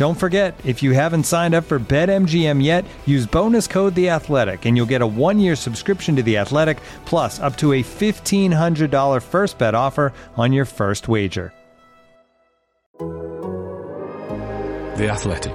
[0.00, 4.64] Don't forget, if you haven't signed up for BetMGM yet, use bonus code The Athletic,
[4.64, 8.90] and you'll get a one-year subscription to The Athletic, plus up to a fifteen hundred
[8.90, 11.52] dollar first bet offer on your first wager.
[14.96, 15.54] The Athletic.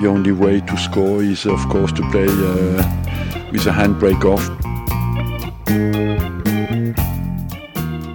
[0.00, 4.48] The only way to score is, of course, to play uh, with a handbrake off.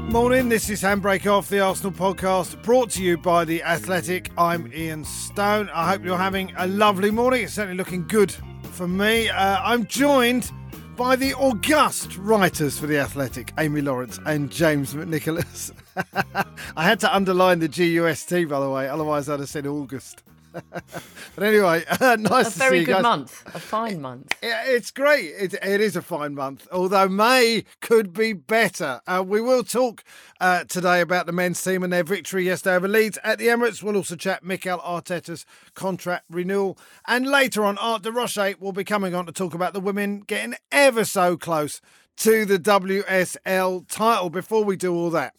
[0.10, 4.32] Morning, this is Handbrake Off, the Arsenal podcast, brought to you by The Athletic.
[4.40, 5.70] I'm Ian Stone.
[5.72, 7.44] I hope you're having a lovely morning.
[7.44, 8.34] It's certainly looking good
[8.72, 9.30] for me.
[9.30, 10.52] Uh, I'm joined
[10.98, 15.72] by the august writers for The Athletic, Amy Lawrence and James McNicholas.
[16.76, 20.24] I had to underline the GUST, by the way, otherwise I'd have said August.
[20.72, 23.04] but anyway, uh, nice a to very see you good guys.
[23.04, 24.36] month, a fine month.
[24.42, 25.26] Yeah, it's great.
[25.38, 29.02] It, it is a fine month, although May could be better.
[29.08, 30.04] Uh, we will talk
[30.40, 33.84] uh, today about the men's team and their victory yesterday over Leeds at the Emirates.
[33.84, 36.78] We'll also chat Mikel Arteta's contract renewal.
[37.08, 40.22] And later on, Art de Roche will be coming on to talk about the women
[40.22, 41.82] getting ever so close
[42.18, 44.30] to the WSL title.
[44.30, 45.34] Before we do all that,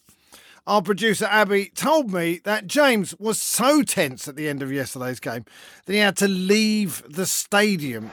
[0.66, 5.21] our producer Abby told me that James was so tense at the end of yesterday's
[5.21, 5.44] game
[5.87, 8.10] that he had to leave the stadium.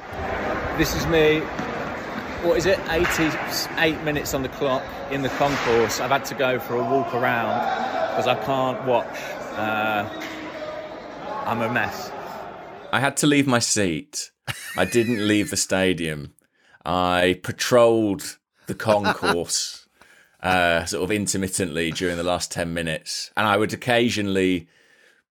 [0.78, 1.40] This is me.
[2.44, 2.80] What is it?
[2.90, 6.00] 88 minutes on the clock in the concourse.
[6.00, 7.60] I've had to go for a walk around
[8.12, 9.20] because I can't watch.
[9.54, 10.08] Uh,
[11.46, 12.12] I'm a mess.
[12.92, 14.32] I had to leave my seat.
[14.78, 16.34] I didn't leave the stadium.
[16.86, 18.38] I patrolled
[18.68, 19.87] the concourse
[20.42, 23.32] uh, sort of intermittently during the last 10 minutes.
[23.36, 24.68] And I would occasionally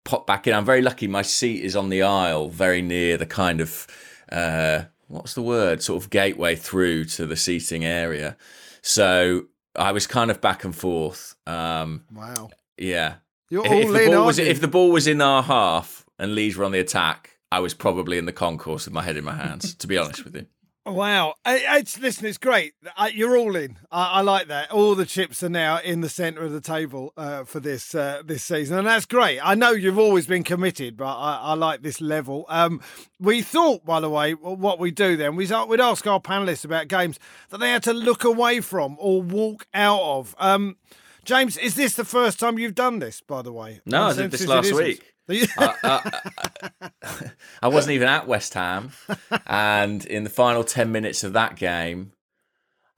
[0.04, 0.54] pop back in.
[0.54, 3.86] I'm very lucky my seat is on the aisle, very near the kind of,
[4.30, 8.36] uh, what's the word, sort of gateway through to the seating area.
[8.82, 9.44] So
[9.76, 11.34] I was kind of back and forth.
[11.46, 12.50] Um, Wow.
[12.76, 13.14] yeah.
[13.50, 16.34] You're If- all if, the ball was, if the ball was in our half and
[16.34, 19.24] Leeds were on the attack, I was probably in the concourse with my head in
[19.24, 20.46] my hands, to be honest with you.
[20.86, 21.34] Wow.
[21.46, 22.74] I- It's, listen, it's great.
[22.96, 23.78] I, you're all in.
[23.90, 24.70] I, I like that.
[24.70, 28.22] All the chips are now in the centre of the table uh, for this uh,
[28.24, 29.40] this season, and that's great.
[29.42, 32.44] I know you've always been committed, but I, I like this level.
[32.50, 32.82] Um,
[33.18, 36.88] we thought, by the way, what we do then, we'd we'd ask our panellists about
[36.88, 37.18] games
[37.48, 40.34] that they had to look away from or walk out of.
[40.38, 40.76] Um,
[41.24, 43.80] James, is this the first time you've done this, by the way?
[43.86, 44.68] No, I did this last
[44.98, 45.13] week.
[45.28, 47.30] I, I-
[47.62, 48.92] I wasn't even at West Ham,
[49.46, 52.12] and in the final ten minutes of that game,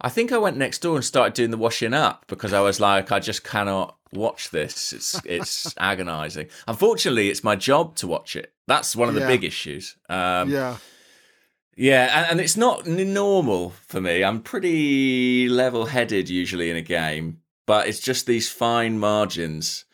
[0.00, 2.80] I think I went next door and started doing the washing up because I was
[2.80, 4.92] like, I just cannot watch this.
[4.92, 6.48] It's it's agonising.
[6.66, 8.52] Unfortunately, it's my job to watch it.
[8.66, 9.26] That's one of the Yeah.
[9.28, 9.96] big issues.
[10.08, 10.76] Um, yeah.
[11.76, 14.24] yeah, and, and it's not normal for me.
[14.24, 19.84] I'm pretty level headed usually in a game, but it's just these fine margins.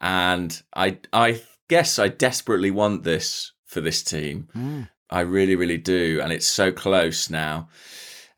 [0.00, 4.88] And I I guess I desperately want this for this team.
[5.10, 6.20] I really, really do.
[6.22, 7.68] And it's so close now.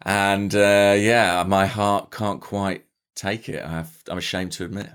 [0.03, 2.85] And uh, yeah, my heart can't quite
[3.15, 3.65] take it.
[3.65, 4.91] I have, I'm ashamed to admit.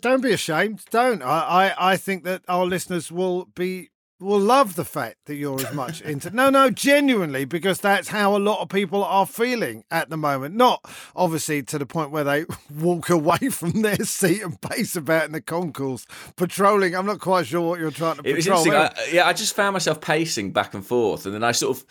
[0.00, 0.82] Don't be ashamed.
[0.90, 1.22] Don't.
[1.22, 5.60] I, I, I think that our listeners will be will love the fact that you're
[5.60, 6.30] as much into.
[6.30, 10.54] No, no, genuinely, because that's how a lot of people are feeling at the moment.
[10.54, 10.84] Not
[11.14, 15.32] obviously to the point where they walk away from their seat and pace about in
[15.32, 16.94] the concourse, patrolling.
[16.94, 18.64] I'm not quite sure what you're trying to It was patrol.
[18.64, 19.04] interesting.
[19.06, 21.84] I, yeah, I just found myself pacing back and forth, and then I sort of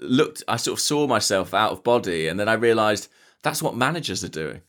[0.00, 0.42] looked.
[0.48, 3.08] I sort of saw myself out of body, and then I realised
[3.42, 4.62] that's what managers are doing.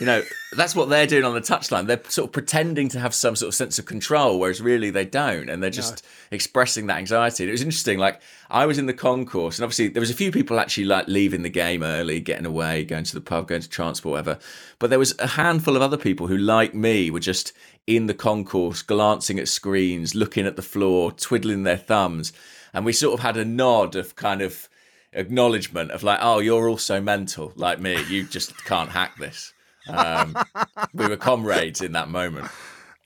[0.00, 0.22] You know,
[0.56, 1.86] that's what they're doing on the touchline.
[1.86, 5.04] They're sort of pretending to have some sort of sense of control, whereas really they
[5.04, 6.36] don't, and they're just no.
[6.36, 7.44] expressing that anxiety.
[7.44, 7.98] And it was interesting.
[7.98, 11.06] Like I was in the concourse, and obviously there was a few people actually like
[11.06, 14.38] leaving the game early, getting away, going to the pub, going to transport, whatever.
[14.78, 17.52] But there was a handful of other people who, like me, were just
[17.86, 22.32] in the concourse, glancing at screens, looking at the floor, twiddling their thumbs,
[22.72, 24.66] and we sort of had a nod of kind of
[25.12, 28.02] acknowledgement of like, oh, you're also mental like me.
[28.04, 29.52] You just can't hack this.
[29.88, 30.36] Um,
[30.94, 32.48] we were comrades in that moment.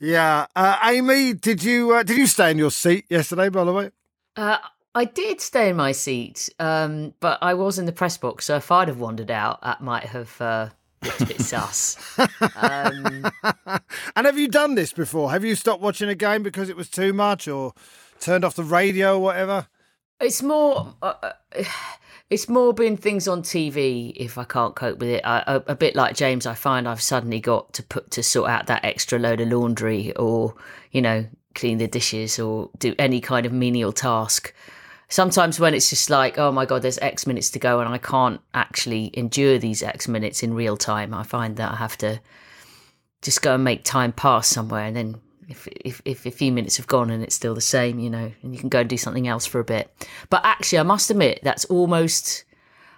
[0.01, 3.49] Yeah, uh, Amy, did you uh, did you stay in your seat yesterday?
[3.49, 3.91] By the way,
[4.37, 4.59] uh,
[4.95, 8.57] I did stay in my seat, um, but I was in the press box, so
[8.57, 10.69] if I'd have wandered out, that might have uh,
[11.03, 11.97] looked a bit sus.
[12.57, 13.31] Um,
[14.17, 15.31] and have you done this before?
[15.31, 17.73] Have you stopped watching a game because it was too much, or
[18.21, 19.69] turned off the radio, or whatever?
[20.21, 20.95] It's more.
[21.03, 21.65] Uh, uh
[22.31, 25.23] it's more been things on TV if I can't cope with it.
[25.25, 28.51] I, a, a, bit like James, I find I've suddenly got to put to sort
[28.51, 30.55] out that extra load of laundry or
[30.91, 34.55] you know clean the dishes or do any kind of menial task.
[35.09, 37.99] Sometimes when it's just like, oh my god, there's X minutes to go and I
[37.99, 41.13] can't actually endure these X minutes in real time.
[41.15, 42.21] I find that I have to
[43.23, 46.77] just go and make time pass somewhere and then if, if, if a few minutes
[46.77, 48.97] have gone and it's still the same, you know, and you can go and do
[48.97, 49.91] something else for a bit.
[50.31, 52.45] But actually, I must admit, that's almost.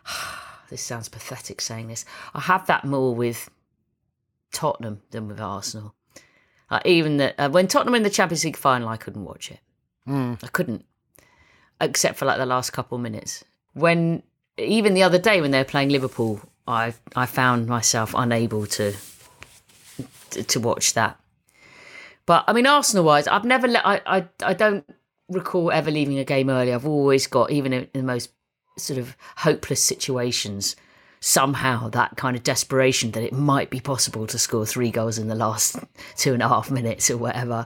[0.71, 2.05] this sounds pathetic saying this.
[2.35, 3.51] I have that more with
[4.53, 5.95] Tottenham than with Arsenal.
[6.69, 9.61] Uh, even that uh, when Tottenham in the Champions League final, I couldn't watch it.
[10.09, 10.43] Mm.
[10.43, 10.85] I couldn't,
[11.81, 13.45] except for like the last couple of minutes.
[13.75, 14.23] When
[14.57, 18.95] even the other day when they were playing Liverpool, I I found myself unable to
[20.31, 21.21] to, to watch that.
[22.27, 24.85] But I mean, Arsenal wise, I've never let, I, I, I don't
[25.29, 26.73] recall ever leaving a game early.
[26.73, 28.31] I've always got, even in, the most
[28.77, 30.77] sort of hopeless situations,
[31.21, 35.29] somehow that kind of desperation that it might be possible to score three goals in
[35.29, 35.79] the last
[36.17, 37.65] two and a half minutes or whatever.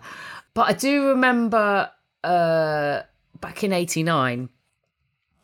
[0.55, 1.91] But I do remember
[2.23, 3.01] uh,
[3.41, 4.49] back in 89,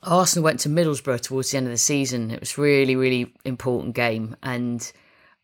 [0.03, 2.31] Arsenal went to Middlesbrough towards the end of the season.
[2.31, 4.37] It was really, really important game.
[4.43, 4.91] And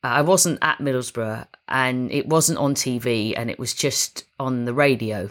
[0.03, 4.75] I wasn't at Middlesbrough and it wasn't on TV and it was just on the
[4.75, 5.31] radio.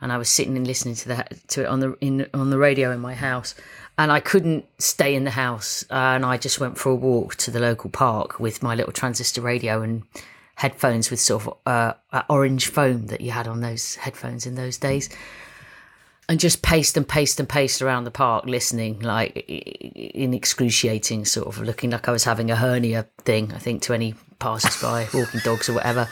[0.00, 2.56] And I was sitting and listening to that to it on the in on the
[2.56, 3.54] radio in my house,
[3.98, 5.84] and I couldn't stay in the house.
[5.90, 9.42] And I just went for a walk to the local park with my little transistor
[9.42, 10.04] radio and
[10.54, 14.78] headphones with sort of uh, orange foam that you had on those headphones in those
[14.78, 15.10] days
[16.30, 21.48] and just paced and paced and paced around the park listening like in excruciating sort
[21.48, 25.40] of looking like i was having a hernia thing i think to any passers-by walking
[25.44, 26.08] dogs or whatever.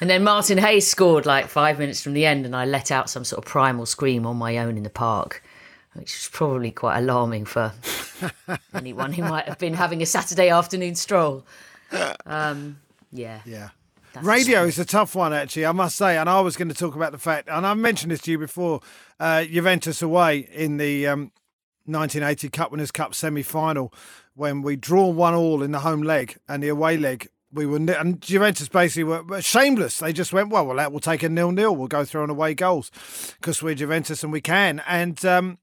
[0.00, 3.10] And then martin hayes scored like five minutes from the end and i let out
[3.10, 5.42] some sort of primal scream on my own in the park
[5.94, 7.72] which was probably quite alarming for
[8.74, 11.44] anyone who might have been having a saturday afternoon stroll.
[12.26, 12.78] Um,
[13.10, 13.40] yeah.
[13.44, 13.70] Yeah
[14.22, 16.16] Radio is a tough one, actually, I must say.
[16.16, 18.38] And I was going to talk about the fact, and I've mentioned this to you
[18.38, 18.80] before
[19.20, 21.32] uh, Juventus away in the um,
[21.86, 23.92] 1980 Cup Winners' Cup semi final
[24.34, 27.28] when we draw one all in the home leg and the away leg.
[27.50, 29.98] We were and Juventus basically were, shameless.
[29.98, 31.74] They just went, well, well, we'll take a nil nil.
[31.74, 32.90] We'll go through on away goals
[33.40, 34.82] because we're Juventus and we can.
[34.86, 35.58] And um,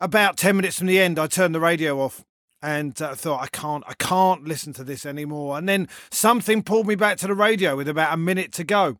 [0.00, 2.24] about ten minutes from the end, I turned the radio off
[2.64, 5.58] and uh, thought I can't I can't listen to this anymore.
[5.58, 8.98] And then something pulled me back to the radio with about a minute to go.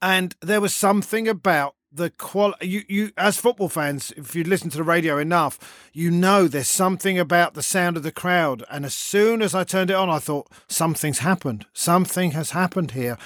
[0.00, 4.68] And there was something about the quality you, you as football fans if you listen
[4.68, 8.84] to the radio enough you know there's something about the sound of the crowd and
[8.84, 13.16] as soon as i turned it on i thought something's happened something has happened here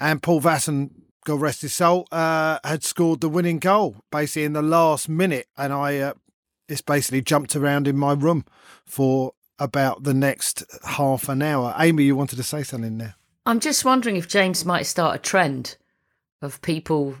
[0.00, 0.90] and paul vaessen
[1.24, 5.46] god rest his soul uh, had scored the winning goal basically in the last minute
[5.56, 6.12] and i uh,
[6.68, 8.44] it's basically jumped around in my room
[8.84, 11.74] for about the next half an hour.
[11.78, 13.14] Amy, you wanted to say something there.
[13.46, 15.76] I'm just wondering if James might start a trend
[16.42, 17.16] of people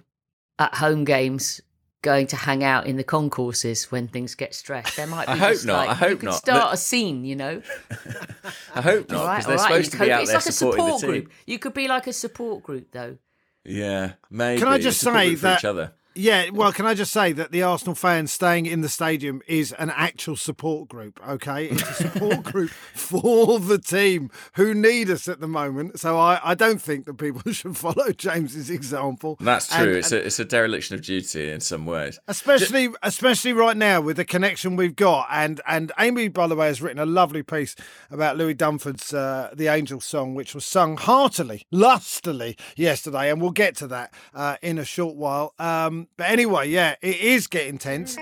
[0.58, 1.60] at home games
[2.02, 4.96] going to hang out in the concourses when things get stressed.
[4.96, 5.32] There might be.
[5.32, 5.76] I hope not.
[5.78, 6.34] Like, I hope you could not.
[6.34, 7.62] Start a scene, you know.
[8.74, 10.84] I hope not because they're right, supposed to be out it's there like supporting a
[10.84, 11.22] support the team.
[11.22, 11.32] Group.
[11.46, 13.18] You could be like a support group, though.
[13.64, 14.60] Yeah, maybe.
[14.60, 15.92] Can I just say that each other.
[16.18, 19.70] Yeah, well, can I just say that the Arsenal fans staying in the stadium is
[19.74, 21.66] an actual support group, okay?
[21.66, 26.00] It's a support group for the team who need us at the moment.
[26.00, 29.36] So I, I don't think that people should follow James's example.
[29.38, 29.86] That's true.
[29.86, 32.18] And, it's, a, it's a dereliction of duty in some ways.
[32.26, 35.28] Especially especially right now with the connection we've got.
[35.30, 37.76] And, and Amy, by the way, has written a lovely piece
[38.10, 43.30] about Louis Dunford's uh, The Angel song, which was sung heartily, lustily yesterday.
[43.30, 45.54] And we'll get to that uh, in a short while.
[45.60, 48.14] Um, but anyway, yeah, it is getting tense.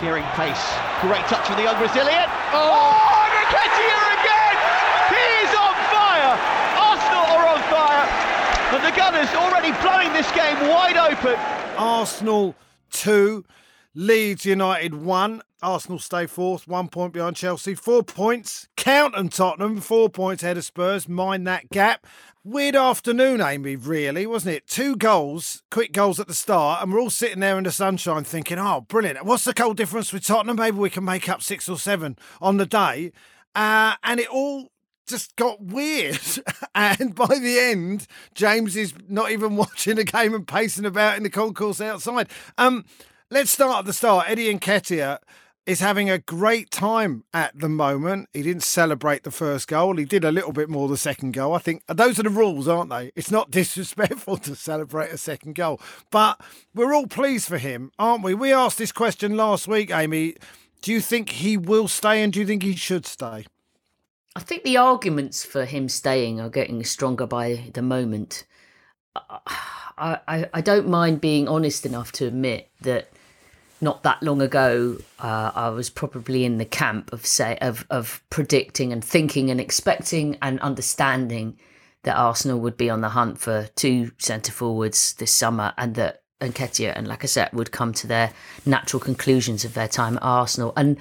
[0.00, 0.64] Searing pace.
[1.00, 2.24] Great touch from the young Brazilian.
[2.52, 3.12] Oh, oh
[4.22, 4.56] again!
[5.10, 6.34] He is on fire!
[6.78, 8.06] Arsenal are on fire!
[8.70, 11.36] But the Gunners already blowing this game wide open.
[11.76, 12.54] Arsenal
[12.90, 13.44] 2,
[13.94, 15.42] Leeds United 1.
[15.62, 18.68] Arsenal stay fourth, one point behind Chelsea, four points.
[18.76, 21.08] Count on Tottenham, four points ahead of Spurs.
[21.08, 22.06] Mind that gap.
[22.44, 24.66] Weird afternoon, Amy, really, wasn't it?
[24.66, 28.24] Two goals, quick goals at the start, and we're all sitting there in the sunshine
[28.24, 29.24] thinking, oh, brilliant.
[29.24, 30.56] What's the goal difference with Tottenham?
[30.56, 33.12] Maybe we can make up six or seven on the day.
[33.54, 34.72] Uh, and it all
[35.06, 36.18] just got weird.
[36.74, 41.22] and by the end, James is not even watching the game and pacing about in
[41.22, 42.28] the concourse outside.
[42.58, 42.84] Um,
[43.30, 44.28] let's start at the start.
[44.28, 45.18] Eddie Nketiah
[45.64, 48.28] is having a great time at the moment.
[48.32, 49.96] He didn't celebrate the first goal.
[49.96, 51.54] He did a little bit more the second goal.
[51.54, 53.12] I think those are the rules, aren't they?
[53.14, 56.40] It's not disrespectful to celebrate a second goal, but
[56.74, 58.34] we're all pleased for him, aren't we?
[58.34, 60.36] We asked this question last week, Amy.
[60.80, 63.46] Do you think he will stay and do you think he should stay?
[64.34, 68.46] I think the arguments for him staying are getting stronger by the moment.
[69.98, 73.12] I, I, I don't mind being honest enough to admit that
[73.82, 78.22] not that long ago, uh, I was probably in the camp of say of of
[78.30, 81.58] predicting and thinking and expecting and understanding
[82.04, 86.22] that Arsenal would be on the hunt for two centre forwards this summer, and that
[86.40, 88.32] Nketiah and Lacazette would come to their
[88.64, 90.96] natural conclusions of their time at Arsenal, and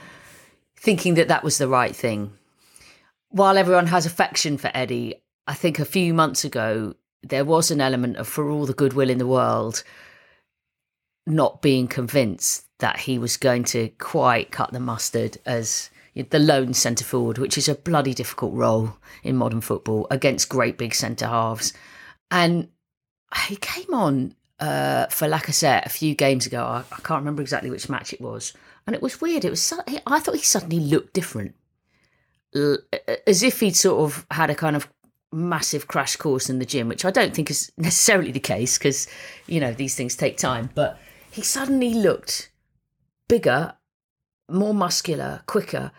[0.75, 2.33] thinking that that was the right thing.
[3.29, 7.79] While everyone has affection for Eddie, I think a few months ago there was an
[7.79, 9.83] element of, for all the goodwill in the world,
[11.27, 16.73] not being convinced that he was going to quite cut the mustard as the lone
[16.73, 21.27] centre forward, which is a bloody difficult role in modern football against great big centre
[21.27, 21.73] halves.
[22.29, 22.67] And
[23.47, 26.63] he came on uh, for Lacazette a few games ago.
[26.63, 28.53] I, I, can't remember exactly which match it was,
[28.85, 29.45] and it was weird.
[29.45, 29.73] It was
[30.05, 31.55] I thought he suddenly looked different,
[32.53, 34.87] as if he'd sort of had a kind of
[35.31, 39.07] massive crash course in the gym, which I don't think is necessarily the case because
[39.47, 40.99] you know these things take time, but
[41.31, 42.50] he suddenly looked
[43.31, 43.73] bigger,
[44.49, 45.89] more muscular, quicker,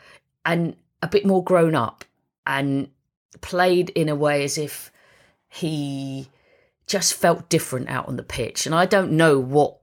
[0.44, 2.04] and a bit more grown up,
[2.46, 2.90] and
[3.40, 4.92] played in a way as if
[5.48, 6.28] he
[6.86, 8.66] just felt different out on the pitch.
[8.66, 9.78] And I don't know what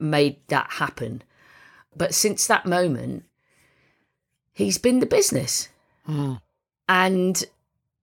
[0.00, 1.22] made that happen.
[1.94, 3.24] But since that moment,
[4.52, 5.68] he's been the business.
[6.08, 6.40] Mm.
[6.88, 7.44] And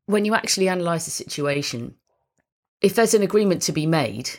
[0.06, 1.96] when you actually analyse the situation,
[2.80, 4.30] if there's an agreement to be made,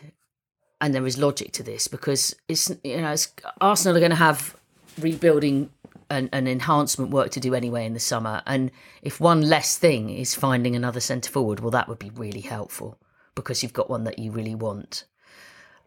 [0.83, 4.17] and there is logic to this because it's you know it's, Arsenal are going to
[4.17, 4.57] have
[5.01, 5.71] rebuilding
[6.11, 8.71] and, and, enhancement work to do anyway in the summer, and
[9.01, 12.99] if one less thing is finding another centre forward, well, that would be really helpful
[13.35, 15.05] because you've got one that you really want,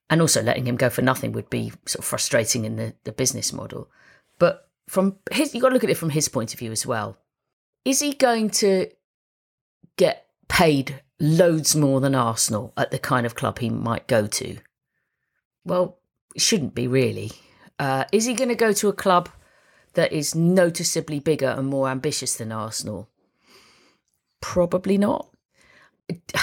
[0.09, 3.11] and also letting him go for nothing would be sort of frustrating in the, the
[3.11, 3.87] business model.
[4.39, 6.87] But from his, you've got to look at it from his point of view as
[6.87, 7.17] well.
[7.83, 8.87] Is he going to
[9.97, 14.57] get paid loads more than Arsenal at the kind of club he might go to?
[15.65, 15.97] Well,
[16.37, 17.31] shouldn't be really.
[17.79, 19.29] Uh, is he going to go to a club
[19.93, 23.09] that is noticeably bigger and more ambitious than Arsenal?
[24.41, 25.27] Probably not.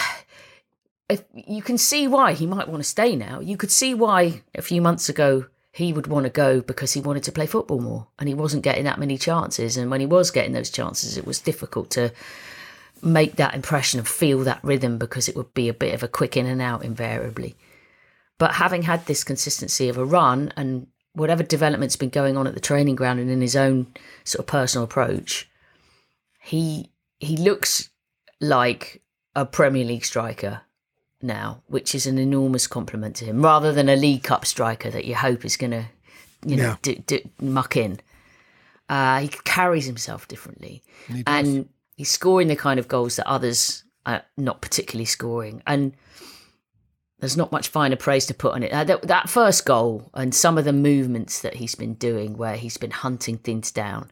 [1.09, 3.39] If you can see why he might want to stay now.
[3.41, 7.03] You could see why a few months ago he would want to go because he
[7.03, 9.77] wanted to play football more and he wasn't getting that many chances.
[9.77, 12.13] And when he was getting those chances, it was difficult to
[13.03, 16.09] make that impression and feel that rhythm because it would be a bit of a
[16.09, 17.57] quick in and out invariably.
[18.39, 22.55] But having had this consistency of a run and whatever development's been going on at
[22.55, 23.87] the training ground and in his own
[24.25, 25.49] sort of personal approach,
[26.41, 27.91] he he looks
[28.41, 29.03] like
[29.37, 30.63] a Premier League striker
[31.23, 35.05] now, which is an enormous compliment to him, rather than a League Cup striker that
[35.05, 35.85] you hope is going to,
[36.45, 36.77] you know, yeah.
[36.83, 38.01] d- d- muck in.
[38.89, 43.85] Uh, he carries himself differently, he and he's scoring the kind of goals that others
[44.05, 45.93] are not particularly scoring, and
[47.23, 48.73] there's not much finer praise to put on it.
[48.73, 52.57] Uh, that, that, first goal and some of the movements that he's been doing, where
[52.57, 54.11] he's been hunting things down,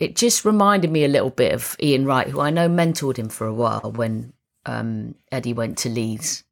[0.00, 3.28] it just reminded me a little bit of Ian Wright, who I know mentored him
[3.28, 4.32] for a while when
[4.66, 6.42] um, Eddie went to Leeds.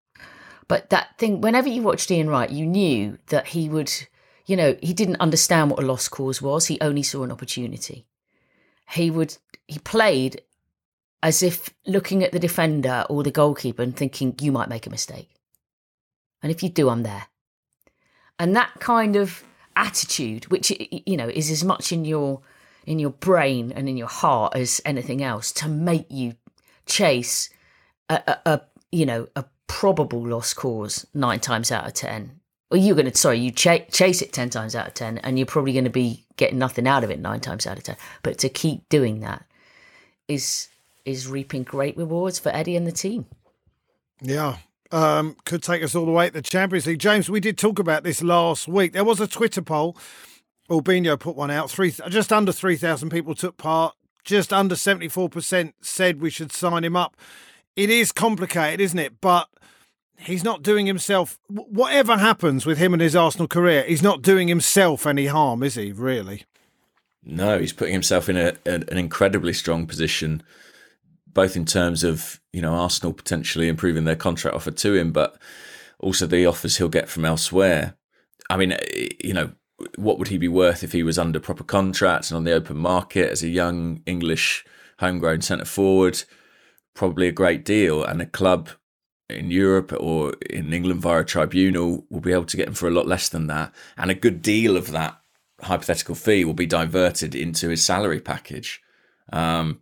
[0.69, 3.93] But that thing, whenever you watched Ian Wright, you knew that he would,
[4.47, 6.67] you know, he didn't understand what a lost cause was.
[6.67, 8.07] He only saw an opportunity.
[8.91, 10.41] He would, he played
[11.21, 14.91] as if looking at the defender or the goalkeeper and thinking, you might make a
[14.91, 15.34] mistake
[16.45, 17.29] and if you do, I'm there.
[18.39, 19.43] And that kind of
[19.75, 22.43] attitude, which you know is as much in your
[22.85, 26.35] in your brain and in your heart as anything else, to make you
[26.85, 27.49] chase
[28.11, 28.61] a, a, a
[28.93, 32.41] you know a probable lost cause nine times out of ten.
[32.71, 35.39] Or you're going to sorry, you ch- chase it ten times out of ten, and
[35.39, 37.97] you're probably going to be getting nothing out of it nine times out of ten.
[38.23, 39.47] But to keep doing that
[40.29, 40.69] is
[41.07, 43.25] is reaping great rewards for Eddie and the team.
[44.21, 44.59] Yeah,
[44.91, 46.99] um, could take us all the way at the Champions League.
[46.99, 48.93] James, we did talk about this last week.
[48.93, 49.97] There was a Twitter poll.
[50.71, 51.71] Albino put one out.
[51.71, 53.95] Three, just under 3,000 people took part.
[54.25, 57.17] Just under 74% said we should sign him up.
[57.77, 59.21] It is complicated, isn't it?
[59.21, 59.49] But
[60.19, 64.49] he's not doing himself, whatever happens with him and his Arsenal career, he's not doing
[64.49, 66.45] himself any harm, is he, really?
[67.25, 70.43] No, he's putting himself in a, an incredibly strong position
[71.35, 75.37] both in terms of you know Arsenal potentially improving their contract offer to him, but
[75.99, 77.97] also the offers he'll get from elsewhere.
[78.49, 78.77] I mean,
[79.23, 79.53] you know,
[79.97, 82.77] what would he be worth if he was under proper contract and on the open
[82.77, 84.65] market as a young English
[84.99, 86.23] homegrown centre forward?
[86.95, 88.71] Probably a great deal, and a club
[89.29, 92.87] in Europe or in England via a tribunal will be able to get him for
[92.87, 95.19] a lot less than that, and a good deal of that
[95.61, 98.83] hypothetical fee will be diverted into his salary package.
[99.33, 99.81] Um,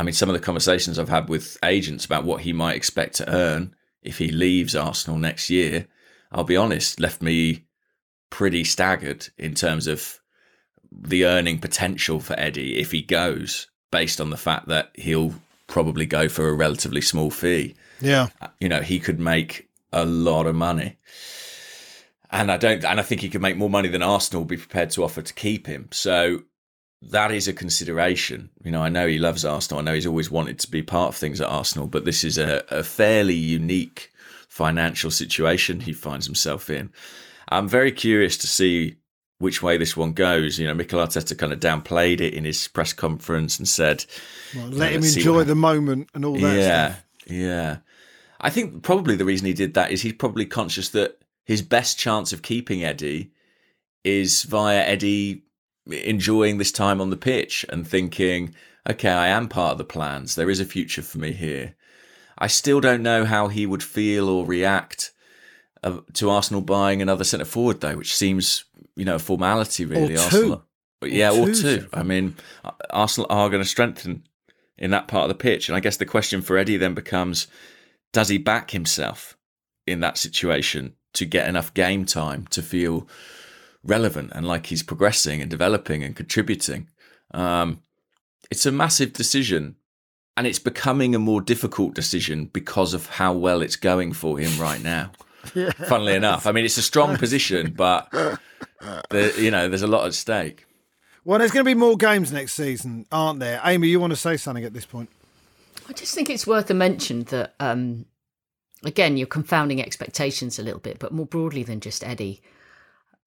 [0.00, 3.16] I mean, some of the conversations I've had with agents about what he might expect
[3.16, 5.88] to earn if he leaves Arsenal next year,
[6.32, 7.66] I'll be honest, left me
[8.30, 10.18] pretty staggered in terms of
[10.90, 15.34] the earning potential for Eddie if he goes, based on the fact that he'll
[15.66, 17.74] probably go for a relatively small fee.
[18.00, 18.28] Yeah.
[18.40, 20.96] Uh, you know, he could make a lot of money.
[22.30, 24.56] And I don't and I think he could make more money than Arsenal will be
[24.56, 25.88] prepared to offer to keep him.
[25.90, 26.44] So
[27.02, 28.50] that is a consideration.
[28.62, 29.80] You know, I know he loves Arsenal.
[29.80, 32.36] I know he's always wanted to be part of things at Arsenal, but this is
[32.38, 34.12] a, a fairly unique
[34.48, 36.90] financial situation he finds himself in.
[37.48, 38.96] I'm very curious to see
[39.38, 40.58] which way this one goes.
[40.58, 44.04] You know, Mikel Arteta kind of downplayed it in his press conference and said,
[44.54, 47.04] well, "Let him enjoy the moment and all that." Yeah, stuff.
[47.26, 47.76] yeah.
[48.40, 51.98] I think probably the reason he did that is he's probably conscious that his best
[51.98, 53.32] chance of keeping Eddie
[54.04, 55.42] is via Eddie
[55.92, 58.54] enjoying this time on the pitch and thinking,
[58.88, 60.34] okay, I am part of the plans.
[60.34, 61.74] There is a future for me here.
[62.38, 65.12] I still don't know how he would feel or react
[65.82, 68.64] uh, to Arsenal buying another centre forward, though, which seems,
[68.96, 70.14] you know, a formality, really.
[70.14, 70.22] Or two.
[70.22, 70.64] Arsenal,
[71.02, 71.42] or yeah, two.
[71.42, 71.88] or two.
[71.92, 72.36] I mean,
[72.90, 74.24] Arsenal are going to strengthen
[74.78, 75.68] in that part of the pitch.
[75.68, 77.46] And I guess the question for Eddie then becomes
[78.12, 79.36] does he back himself
[79.86, 83.06] in that situation to get enough game time to feel
[83.84, 86.88] relevant and like he's progressing and developing and contributing.
[87.32, 87.82] Um,
[88.50, 89.76] it's a massive decision
[90.36, 94.60] and it's becoming a more difficult decision because of how well it's going for him
[94.60, 95.12] right now.
[95.54, 95.70] yeah.
[95.70, 98.10] Funnily enough, I mean it's a strong position, but
[99.10, 100.66] the, you know there's a lot at stake.
[101.24, 103.60] Well, there's going to be more games next season, aren't there?
[103.64, 105.10] Amy, you want to say something at this point?
[105.88, 108.06] I just think it's worth a mention that, um,
[108.84, 112.40] again, you're confounding expectations a little bit, but more broadly than just Eddie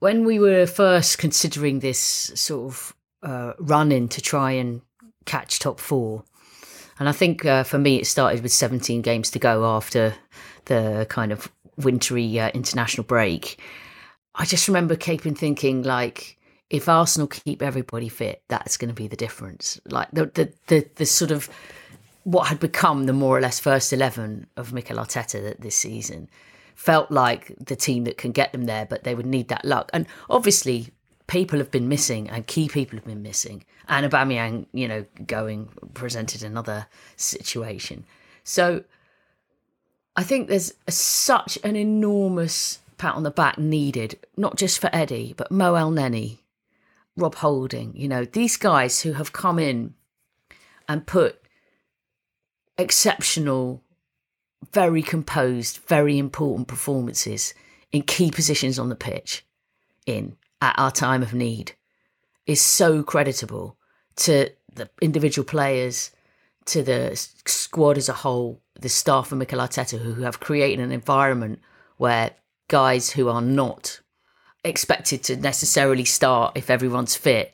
[0.03, 1.97] when we were first considering this
[2.35, 4.81] sort of uh, run in to try and
[5.23, 6.25] catch top four,
[6.99, 10.13] and I think uh, for me it started with 17 games to go after
[10.65, 13.61] the kind of wintry uh, international break.
[14.35, 16.37] I just remember keeping thinking like,
[16.69, 19.79] if Arsenal keep everybody fit, that's going to be the difference.
[19.85, 21.49] Like the the the, the sort of
[22.25, 26.27] what had become the more or less first eleven of Mikel Arteta this season
[26.75, 29.89] felt like the team that can get them there, but they would need that luck.
[29.93, 30.89] And obviously,
[31.27, 33.63] people have been missing, and key people have been missing.
[33.87, 38.05] And Aubameyang, you know, going presented another situation.
[38.43, 38.83] So
[40.15, 44.89] I think there's a, such an enormous pat on the back needed, not just for
[44.93, 46.39] Eddie, but Mo Elneny,
[47.17, 47.95] Rob Holding.
[47.95, 49.93] You know, these guys who have come in
[50.87, 51.41] and put
[52.77, 53.82] exceptional
[54.71, 57.53] very composed, very important performances
[57.91, 59.45] in key positions on the pitch
[60.05, 61.73] in at our time of need
[62.45, 63.77] is so creditable
[64.15, 66.11] to the individual players,
[66.65, 70.91] to the squad as a whole, the staff of Mikel Arteta, who have created an
[70.91, 71.59] environment
[71.97, 72.31] where
[72.67, 73.99] guys who are not
[74.63, 77.53] expected to necessarily start if everyone's fit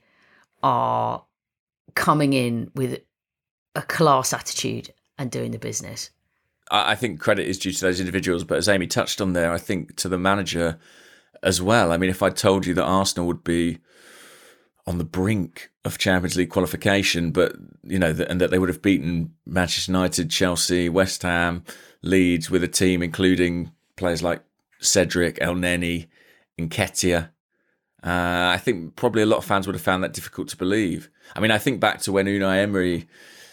[0.62, 1.26] are
[1.96, 3.02] coming in with
[3.76, 6.12] a class attitude and doing the business.
[6.72, 9.58] I think credit is due to those individuals, but as Amy touched on there, I
[9.58, 10.78] think to the manager
[11.42, 11.92] as well.
[11.92, 13.80] I mean, if I told you that Arsenal would be
[14.86, 18.82] on the brink of Champions League qualification, but you know, and that they would have
[18.82, 21.64] beaten Manchester United, Chelsea, West Ham,
[22.02, 24.42] Leeds with a team including players like
[24.80, 26.08] Cedric, Elneny,
[26.58, 27.30] Nketiah.
[28.02, 31.10] Uh, I think probably a lot of fans would have found that difficult to believe.
[31.36, 33.08] I mean, I think back to when Unai Emery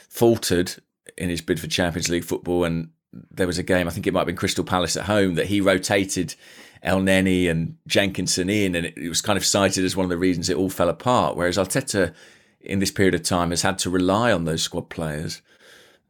[0.08, 0.74] faltered
[1.18, 4.12] in his bid for Champions League football and there was a game, I think it
[4.12, 6.34] might have been Crystal Palace at home, that he rotated
[6.82, 10.18] El Elneny and Jenkinson in, and it, was kind of cited as one of the
[10.18, 11.36] reasons it all fell apart.
[11.36, 12.14] Whereas Arteta,
[12.60, 15.42] in this period of time, has had to rely on those squad players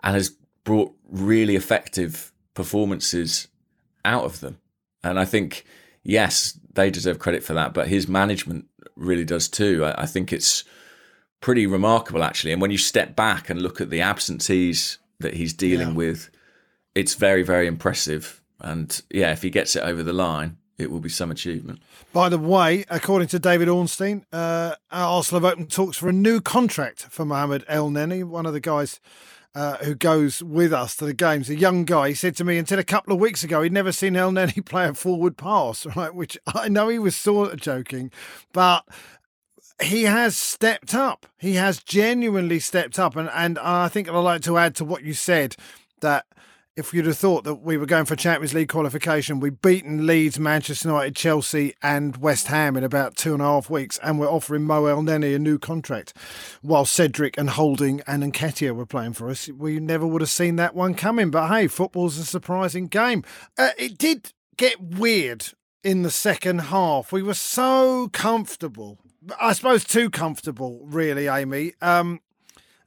[0.03, 0.31] and has
[0.65, 3.49] brought really effective performances
[4.05, 4.59] out of them.
[5.05, 5.65] And I think,
[6.03, 9.85] yes, they deserve credit for that, but his management really does too.
[9.85, 10.65] I, I think it's
[11.41, 12.53] pretty remarkable, actually.
[12.53, 15.95] And when you step back and look at the absentees that he's dealing Yeah.
[15.95, 16.31] with,
[16.97, 18.43] it's very, very impressive.
[18.59, 21.81] And yeah, if he gets it over the line, it will be some achievement.
[22.13, 26.41] By the way, according to David Ornstein, uh, Arsenal have opened talks for a new
[26.41, 28.99] contract for Mohamed Elneny, one of the guys
[29.55, 31.51] uh, who goes with us to the games.
[31.51, 32.09] A young guy.
[32.09, 34.89] He said to me until a couple of weeks ago he'd never seen Elneny play
[34.89, 36.15] a forward pass, right?
[36.15, 38.11] Which I know he was sort of joking,
[38.55, 38.87] but
[39.83, 41.27] he has stepped up.
[41.37, 45.05] He has genuinely stepped up, and and I think I'd like to add to what
[45.05, 45.57] you said
[46.01, 46.25] that
[46.77, 50.39] if you'd have thought that we were going for Champions League qualification, we've beaten Leeds,
[50.39, 54.31] Manchester United, Chelsea, and West Ham in about two and a half weeks, and we're
[54.31, 56.13] offering Mo Elneny a new contract,
[56.61, 59.49] while Cedric and Holding and Nketiah were playing for us.
[59.49, 61.31] We never would have seen that one coming.
[61.31, 63.25] But hey, football's a surprising game.
[63.57, 65.47] Uh, it did get weird
[65.83, 67.11] in the second half.
[67.11, 68.99] We were so comfortable.
[69.41, 71.73] I suppose too comfortable, really, Amy.
[71.81, 72.21] Um,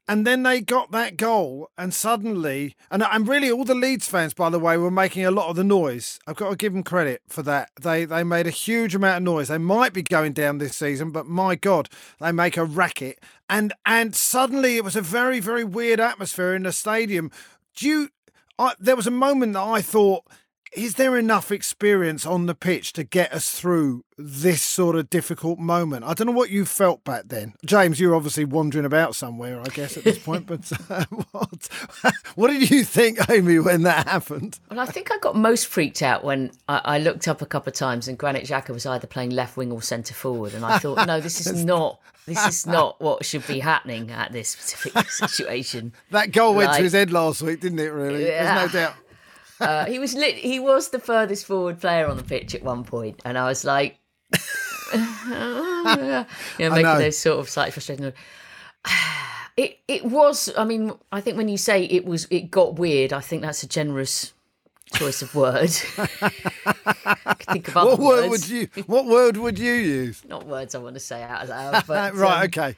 [0.09, 4.33] and then they got that goal, and suddenly, and and really, all the Leeds fans,
[4.33, 6.19] by the way, were making a lot of the noise.
[6.25, 7.69] I've got to give them credit for that.
[7.79, 9.49] They they made a huge amount of noise.
[9.49, 13.19] They might be going down this season, but my God, they make a racket.
[13.47, 17.29] And and suddenly, it was a very very weird atmosphere in the stadium.
[17.75, 18.09] Do you?
[18.57, 20.23] I, there was a moment that I thought.
[20.73, 25.57] Is there enough experience on the pitch to get us through this sort of difficult
[25.57, 26.05] moment?
[26.05, 27.53] I don't know what you felt back then.
[27.65, 30.45] James, you're obviously wandering about somewhere, I guess, at this point.
[30.45, 31.69] But uh, what,
[32.35, 34.59] what did you think, Amy, when that happened?
[34.69, 37.71] Well, I think I got most freaked out when I, I looked up a couple
[37.71, 40.77] of times and Granit Xhaka was either playing left wing or centre forward, and I
[40.77, 45.09] thought, no, this is not this is not what should be happening at this specific
[45.09, 45.93] situation.
[46.11, 48.25] That goal went to his head last week, didn't it, really?
[48.27, 48.55] Yeah.
[48.55, 48.93] There's no doubt.
[49.59, 52.83] Uh, he was lit, he was the furthest forward player on the pitch at one
[52.83, 53.99] point, and I was like,
[54.93, 56.25] yeah,
[56.59, 56.97] making know.
[56.97, 58.13] those sort of slightly frustrating.
[59.57, 60.49] It it was.
[60.57, 63.11] I mean, I think when you say it was, it got weird.
[63.11, 64.31] I think that's a generous
[64.93, 65.69] choice of word.
[67.51, 68.29] Think of other What word words.
[68.29, 68.69] would you?
[68.85, 70.23] What word would you use?
[70.25, 72.37] Not words I want to say out loud, but right.
[72.37, 72.75] um, okay.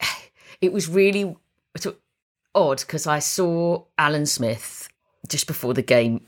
[0.60, 1.36] it was really
[2.54, 4.79] odd because I saw Alan Smith
[5.28, 6.20] just before the game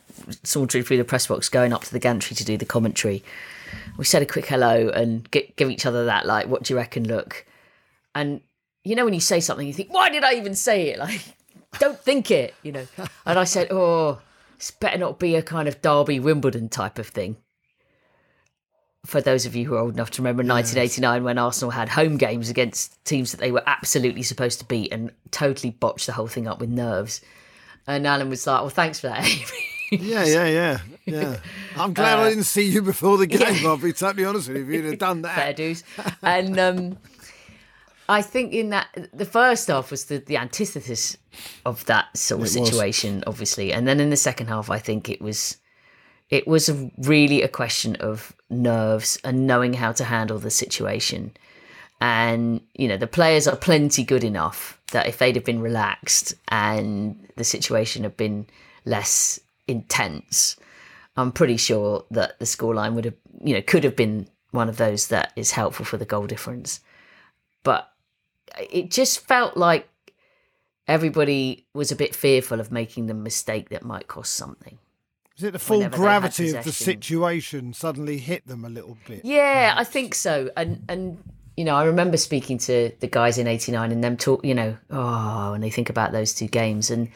[0.43, 3.23] sauntering through the press box, going up to the gantry to do the commentary.
[3.97, 6.79] We said a quick hello and gi- give each other that like, "What do you
[6.79, 7.47] reckon?" Look,
[8.15, 8.41] and
[8.85, 11.23] you know when you say something, you think, "Why did I even say it?" Like,
[11.79, 12.87] don't think it, you know.
[13.27, 14.21] And I said, "Oh,
[14.57, 17.37] it's better not be a kind of Derby Wimbledon type of thing."
[19.05, 22.17] for those of you who are old enough to remember 1989 when Arsenal had home
[22.17, 26.29] games against teams that they were absolutely supposed to beat and totally botched the whole
[26.29, 27.21] thing up with nerves.
[27.87, 29.27] And Alan was like, "Well, thanks for that."
[29.93, 31.37] Yeah, yeah, yeah, yeah.
[31.77, 33.67] I'm glad I didn't see you before the game.
[33.67, 34.63] I'll be totally honest with you.
[34.63, 35.85] If you'd have done that, Fair dues.
[36.23, 36.97] And um,
[38.09, 41.19] I think in that the first half was the, the antithesis
[41.67, 42.69] of that sort of It was.
[42.71, 45.59] situation, obviously, and then in the second half, I think it was
[46.31, 51.33] it was really a question of nerves and knowing how to handle the situation.
[52.03, 56.35] And you know, the players are plenty good enough that if they'd have been relaxed
[56.49, 58.49] and the situation had been
[58.85, 59.39] less
[59.69, 60.57] intense,
[61.17, 64.79] I'm pretty sure that the scoreline would have, you know, could have been one of
[64.79, 66.81] those that is helpful for the goal difference.
[67.63, 67.89] But
[68.69, 69.89] it just felt like
[70.89, 74.77] everybody was a bit fearful of making the mistake that might cost something.
[75.37, 79.25] is it the full gravity of the situation suddenly hit them a little bit?
[79.25, 80.51] Yeah, I think so.
[80.57, 81.23] And and
[81.57, 84.45] you know, I remember speaking to the guys in '89 and them talk.
[84.45, 87.11] You know, oh, when they think about those two games and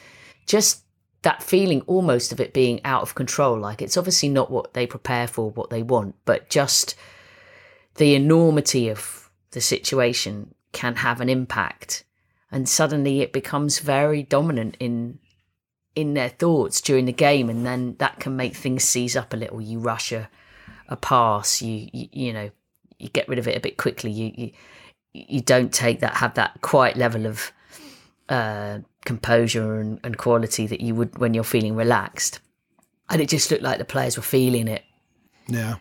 [0.46, 0.83] just
[1.22, 3.59] that feeling almost of it being out of control.
[3.59, 6.94] Like it's obviously not what they prepare for, what they want, but just
[7.96, 12.05] the enormity of the situation can have an impact,
[12.53, 15.18] and suddenly it becomes very dominant in
[15.96, 19.37] in their thoughts during the game, and then that can make things seize up a
[19.37, 19.61] little.
[19.61, 20.29] You rush a,
[20.88, 22.51] a pass, you, you you know,
[22.99, 24.11] you get rid of it a bit quickly.
[24.11, 24.53] You you,
[25.13, 27.53] you don't take that have that quiet level of
[28.29, 32.41] uh, composure and, and quality that you would when you're feeling relaxed.
[33.09, 34.83] And it just looked like the players were feeling it.
[35.49, 35.77] Yeah.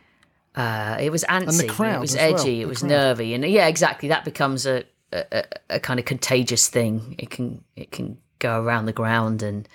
[0.55, 2.89] Uh, it was antsy, it was as well, edgy, the it was crowd.
[2.89, 4.07] nervy, and yeah, exactly.
[4.09, 7.15] That becomes a a- a kind of contagious thing.
[7.17, 9.67] It can it can go around the ground, and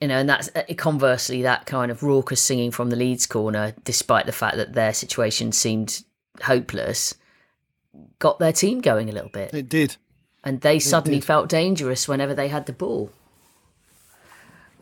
[0.00, 3.74] you know, and that's uh, conversely that kind of raucous singing from the Leeds corner,
[3.84, 6.04] despite the fact that their situation seemed
[6.42, 7.14] hopeless,
[8.18, 9.96] got their team going a little bit, It did.
[10.42, 11.26] and they suddenly did.
[11.26, 13.10] felt dangerous whenever they had the ball.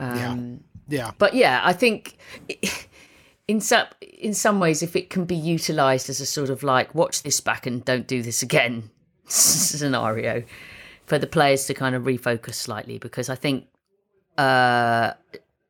[0.00, 0.30] Yeah.
[0.30, 1.10] Um, Yeah.
[1.18, 2.16] But yeah, I think
[3.48, 6.94] in some in some ways, if it can be utilised as a sort of like
[6.94, 8.90] watch this back and don't do this again
[9.26, 10.44] scenario,
[11.06, 13.66] for the players to kind of refocus slightly, because I think
[14.38, 15.12] uh,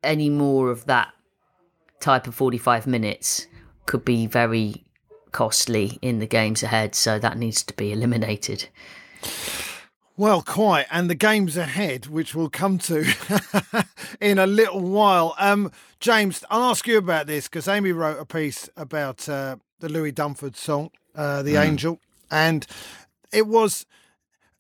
[0.05, 1.13] any more of that
[2.01, 3.47] type of forty five minutes
[3.87, 4.85] could be very
[5.33, 6.95] costly in the games ahead.
[6.95, 8.69] So that needs to be eliminated.
[10.19, 10.87] Well, quite.
[10.91, 13.07] And the games ahead, which we'll come to
[14.21, 15.37] in a little while.
[15.39, 19.89] Um, James, I'll ask you about this because Amy wrote a piece about uh, the
[19.89, 21.65] Louis Dunford song, uh, The mm.
[21.65, 22.01] Angel.
[22.33, 22.67] And
[23.33, 23.87] it was,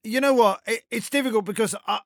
[0.04, 0.60] you know what?
[0.64, 2.00] It, it's difficult because I,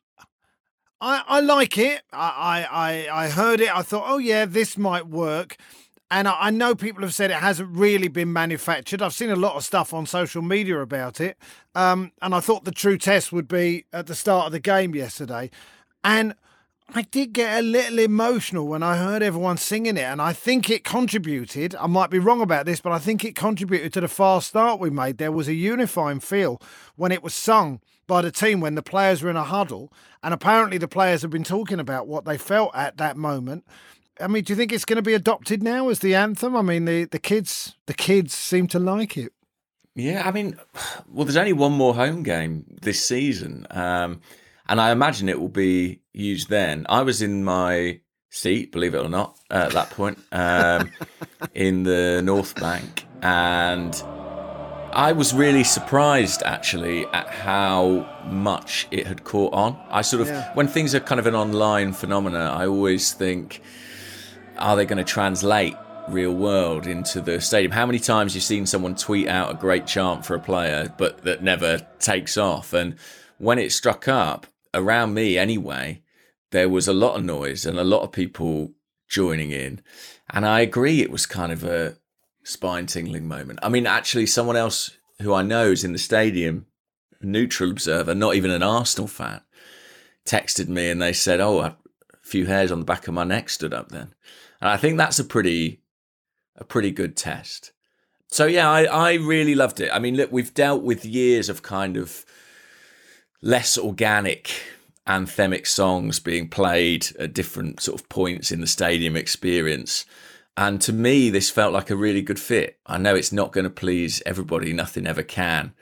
[1.02, 2.02] I, I like it.
[2.12, 3.74] I, I, I heard it.
[3.74, 5.56] I thought, oh, yeah, this might work.
[6.12, 9.02] And I know people have said it hasn't really been manufactured.
[9.02, 11.36] I've seen a lot of stuff on social media about it.
[11.74, 14.94] Um, and I thought the true test would be at the start of the game
[14.94, 15.50] yesterday.
[16.04, 16.34] And
[16.94, 20.02] I did get a little emotional when I heard everyone singing it.
[20.02, 21.74] And I think it contributed.
[21.76, 24.78] I might be wrong about this, but I think it contributed to the fast start
[24.78, 25.16] we made.
[25.16, 26.60] There was a unifying feel
[26.96, 29.90] when it was sung by the team when the players were in a huddle.
[30.22, 33.64] And apparently the players have been talking about what they felt at that moment.
[34.20, 36.54] I mean, do you think it's going to be adopted now as the anthem?
[36.54, 39.32] I mean, the, the kids the kids seem to like it.
[39.94, 40.58] Yeah, I mean,
[41.08, 44.20] well, there's only one more home game this season, um,
[44.68, 46.86] and I imagine it will be used then.
[46.88, 50.90] I was in my seat, believe it or not, at that point um,
[51.54, 53.94] in the North Bank, and
[54.94, 59.80] I was really surprised actually at how much it had caught on.
[59.88, 60.52] I sort of, yeah.
[60.54, 63.62] when things are kind of an online phenomena, I always think
[64.58, 65.74] are they going to translate
[66.08, 67.72] real world into the stadium?
[67.72, 71.22] How many times you've seen someone tweet out a great chant for a player, but
[71.22, 72.74] that never takes off?
[72.74, 72.96] And
[73.38, 76.02] when it struck up around me anyway,
[76.50, 78.72] there was a lot of noise and a lot of people
[79.08, 79.80] joining in.
[80.30, 81.96] And I agree, it was kind of a
[82.44, 83.58] spine tingling moment.
[83.62, 86.66] I mean, actually, someone else who I know is in the stadium,
[87.20, 89.40] neutral observer, not even an Arsenal fan,
[90.24, 91.76] texted me and they said, Oh, a
[92.22, 94.14] few hairs on the back of my neck stood up then.
[94.60, 95.80] And I think that's a pretty
[96.56, 97.72] a pretty good test.
[98.28, 99.90] So yeah, I, I really loved it.
[99.92, 102.24] I mean, look, we've dealt with years of kind of
[103.42, 104.62] less organic
[105.06, 110.06] anthemic songs being played at different sort of points in the stadium experience.
[110.56, 112.78] And to me, this felt like a really good fit.
[112.86, 115.74] I know it's not going to please everybody, nothing ever can,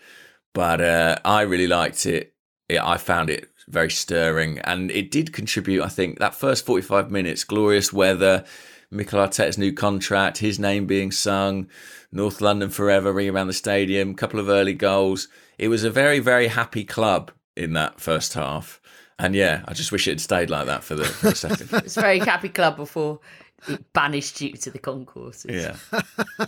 [0.55, 2.35] but uh, I really liked it.
[2.71, 5.83] I found it very stirring, and it did contribute.
[5.83, 8.45] I think that first forty-five minutes, glorious weather,
[8.93, 11.69] Mikel Arteta's new contract, his name being sung,
[12.13, 15.27] North London forever ring around the stadium, couple of early goals.
[15.59, 18.81] It was a very, very happy club in that first half.
[19.19, 21.69] And yeah, I just wish it had stayed like that for the, for the second.
[21.85, 23.21] it's very happy club before
[23.69, 25.45] it banished you to the concourse.
[25.49, 25.77] Yeah.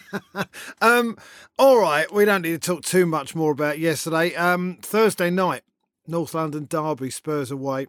[0.81, 1.17] um,
[1.59, 4.35] all right, we don't need to talk too much more about yesterday.
[4.35, 5.63] Um, Thursday night,
[6.07, 7.87] North London Derby, Spurs away.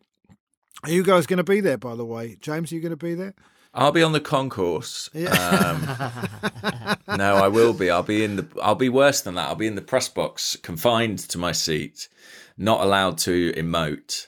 [0.84, 2.36] Are you guys going to be there, by the way?
[2.42, 3.34] James, are you going to be there?
[3.74, 5.10] I'll be on the concourse.
[5.14, 5.32] Yeah.
[5.32, 7.90] Um, no, I will be.
[7.90, 8.48] I'll be in the.
[8.62, 9.48] I'll be worse than that.
[9.48, 12.08] I'll be in the press box, confined to my seat,
[12.58, 14.28] not allowed to emote.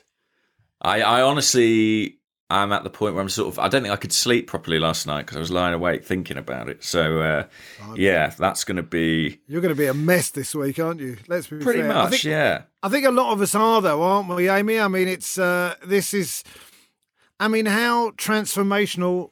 [0.80, 3.58] I, I honestly, I'm at the point where I'm sort of.
[3.58, 6.36] I don't think I could sleep properly last night because I was lying awake thinking
[6.36, 6.84] about it.
[6.84, 7.44] So, uh,
[7.96, 9.40] yeah, that's going to be.
[9.48, 11.16] You're going to be a mess this week, aren't you?
[11.26, 11.88] Let's be pretty fair.
[11.88, 12.06] much.
[12.06, 12.62] I think, yeah.
[12.82, 14.78] I think a lot of us are, though, aren't we, Amy?
[14.78, 16.44] I mean, it's uh, this is.
[17.38, 19.30] I mean, how transformational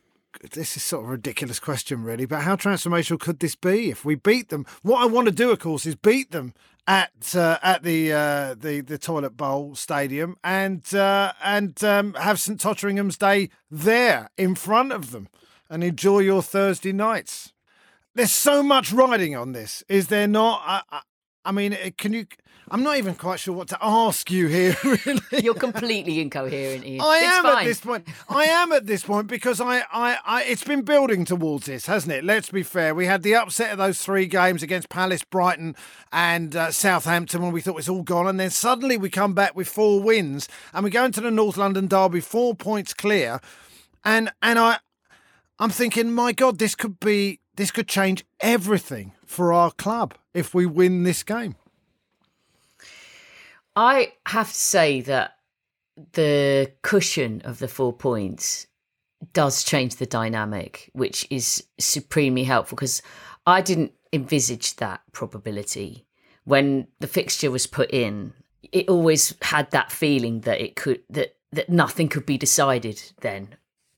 [0.53, 4.05] this is sort of a ridiculous question, really, but how transformational could this be if
[4.05, 4.67] we beat them?
[4.83, 6.53] What I want to do, of course, is beat them
[6.87, 12.41] at uh, at the uh, the the Toilet Bowl Stadium and uh, and um, have
[12.41, 15.29] St Totteringham's Day there in front of them
[15.71, 17.53] and enjoy your Thursday nights.
[18.15, 20.63] There's so much riding on this, is there not?
[20.65, 21.01] I, I,
[21.47, 22.27] I mean, can you?
[22.71, 24.77] I'm not even quite sure what to ask you here.
[25.05, 26.85] Really, you're completely incoherent.
[26.87, 27.01] Ian.
[27.01, 27.59] I it's am fine.
[27.59, 28.09] at this point.
[28.29, 32.13] I am at this point because I, I, I, it's been building towards this, hasn't
[32.13, 32.25] it?
[32.25, 32.95] Let's be fair.
[32.95, 35.75] We had the upset of those three games against Palace, Brighton,
[36.13, 39.35] and uh, Southampton when we thought it was all gone, and then suddenly we come
[39.35, 43.41] back with four wins, and we go into the North London Derby, four points clear,
[44.05, 44.79] and and I,
[45.59, 50.55] I'm thinking, my God, this could be, this could change everything for our club if
[50.55, 51.57] we win this game.
[53.77, 55.37] I have to say that
[56.13, 58.67] the cushion of the four points
[59.33, 63.03] does change the dynamic, which is supremely helpful because
[63.47, 66.07] I didn't envisage that probability
[66.45, 68.33] when the fixture was put in.
[68.73, 73.57] It always had that feeling that it could that that nothing could be decided then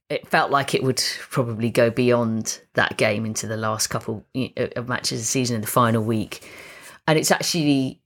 [0.08, 4.24] it felt like it would probably go beyond that game into the last couple
[4.76, 6.48] of matches of the season in the final week.
[7.08, 8.00] And it's actually,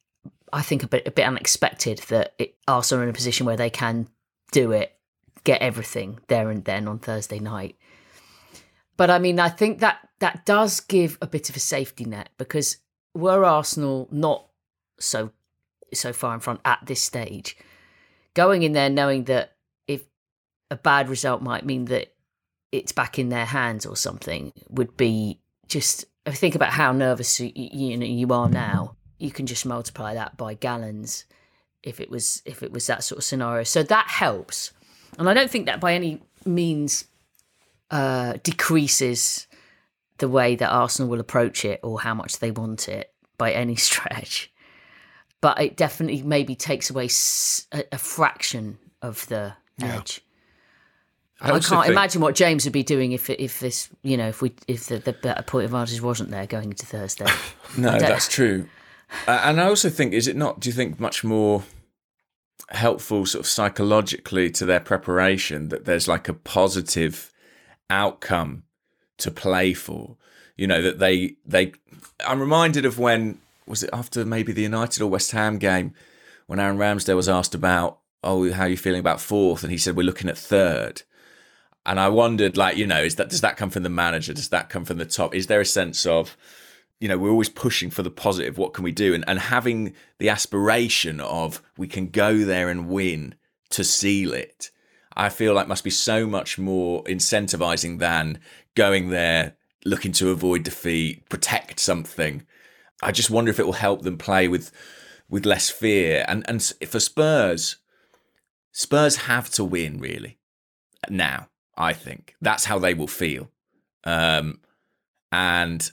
[0.52, 3.56] I think, a bit a bit unexpected that it, Arsenal are in a position where
[3.56, 4.08] they can
[4.52, 4.96] do it,
[5.44, 7.76] get everything there and then on Thursday night.
[8.96, 12.30] But I mean, I think that that does give a bit of a safety net
[12.38, 12.78] because
[13.14, 14.46] were Arsenal not
[14.98, 15.30] so
[15.92, 17.56] so far in front at this stage,
[18.34, 19.56] going in there knowing that
[19.88, 20.02] if
[20.70, 22.14] a bad result might mean that
[22.72, 27.50] it's back in their hands or something would be just think about how nervous you,
[27.54, 31.24] you know you are now you can just multiply that by gallons
[31.82, 34.72] if it was if it was that sort of scenario so that helps
[35.18, 37.04] and i don't think that by any means
[37.90, 39.48] uh, decreases
[40.18, 43.74] the way that arsenal will approach it or how much they want it by any
[43.88, 44.52] stretch
[45.40, 47.08] but it definitely maybe takes away
[47.72, 49.96] a, a fraction of the yeah.
[49.96, 50.22] edge
[51.40, 54.42] I, I can't imagine what James would be doing if if this you know if
[54.42, 57.24] we if the, the better point of advantage wasn't there going into Thursday.
[57.78, 58.68] no, that's true.
[59.26, 60.60] Uh, and I also think is it not?
[60.60, 61.64] Do you think much more
[62.68, 67.32] helpful, sort of psychologically, to their preparation that there's like a positive
[67.88, 68.64] outcome
[69.18, 70.16] to play for?
[70.56, 71.72] You know that they they.
[72.26, 75.94] I'm reminded of when was it after maybe the United or West Ham game
[76.46, 79.78] when Aaron Ramsdale was asked about oh how are you feeling about fourth and he
[79.78, 81.02] said we're looking at third
[81.86, 84.34] and I wondered, like, you know, is that does that come from the manager?
[84.34, 85.34] Does that come from the top?
[85.34, 86.36] Is there a sense of,
[87.00, 88.58] you know, we're always pushing for the positive.
[88.58, 89.14] What can we do?
[89.14, 93.34] And and having the aspiration of we can go there and win
[93.70, 94.70] to seal it,
[95.16, 98.38] I feel like must be so much more incentivizing than
[98.74, 102.46] going there looking to avoid defeat, protect something.
[103.02, 104.70] I just wonder if it will help them play with
[105.28, 106.24] with less fear.
[106.28, 107.76] And and for Spurs,
[108.72, 110.38] Spurs have to win really
[111.08, 111.48] now.
[111.76, 113.50] I think that's how they will feel,
[114.04, 114.60] um,
[115.32, 115.90] and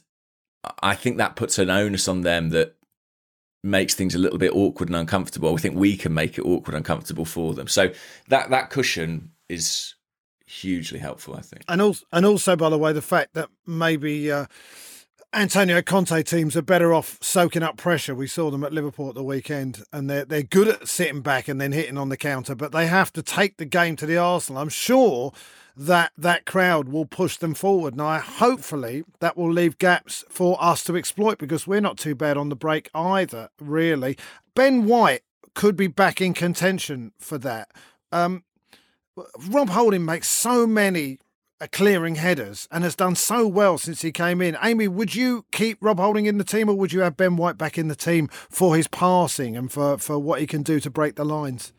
[0.81, 2.75] I think that puts an onus on them that
[3.63, 5.53] makes things a little bit awkward and uncomfortable.
[5.53, 7.67] We think we can make it awkward and uncomfortable for them.
[7.67, 7.91] So
[8.29, 9.95] that that cushion is
[10.45, 11.63] hugely helpful, I think.
[11.67, 14.31] And also, and also, by the way, the fact that maybe.
[14.31, 14.45] Uh,
[15.33, 18.15] Antonio Conte teams are better off soaking up pressure.
[18.15, 21.49] We saw them at Liverpool at the weekend, and they're they're good at sitting back
[21.49, 24.17] and then hitting on the counter, but they have to take the game to the
[24.17, 24.61] Arsenal.
[24.61, 25.33] I'm sure
[25.77, 27.95] that that crowd will push them forward.
[27.95, 32.35] Now, hopefully, that will leave gaps for us to exploit because we're not too bad
[32.35, 34.17] on the break either, really.
[34.55, 35.21] Ben White
[35.53, 37.69] could be back in contention for that.
[38.11, 38.43] Um,
[39.49, 41.19] Rob Holding makes so many
[41.59, 44.57] uh, clearing headers and has done so well since he came in.
[44.63, 47.57] Amy, would you keep Rob Holding in the team or would you have Ben White
[47.57, 50.89] back in the team for his passing and for, for what he can do to
[50.89, 51.73] break the lines?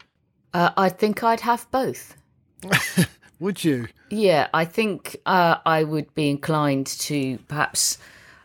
[0.55, 2.17] Uh, I think I'd have both.
[3.41, 3.89] Would you?
[4.11, 7.99] Yeah, I think uh, I would be inclined to perhaps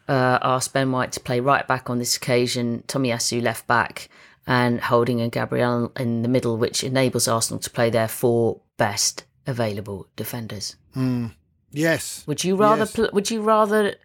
[0.08, 4.10] uh, ask Ben White to play right back on this occasion, Tomiyasu left back,
[4.46, 9.24] and Holding and Gabriel in the middle, which enables Arsenal to play their four best
[9.48, 10.76] available defenders.
[10.96, 11.32] Mm.
[11.72, 12.24] Yes.
[12.28, 12.82] Would you rather?
[12.82, 12.94] Yes.
[12.94, 13.96] Pl- would you rather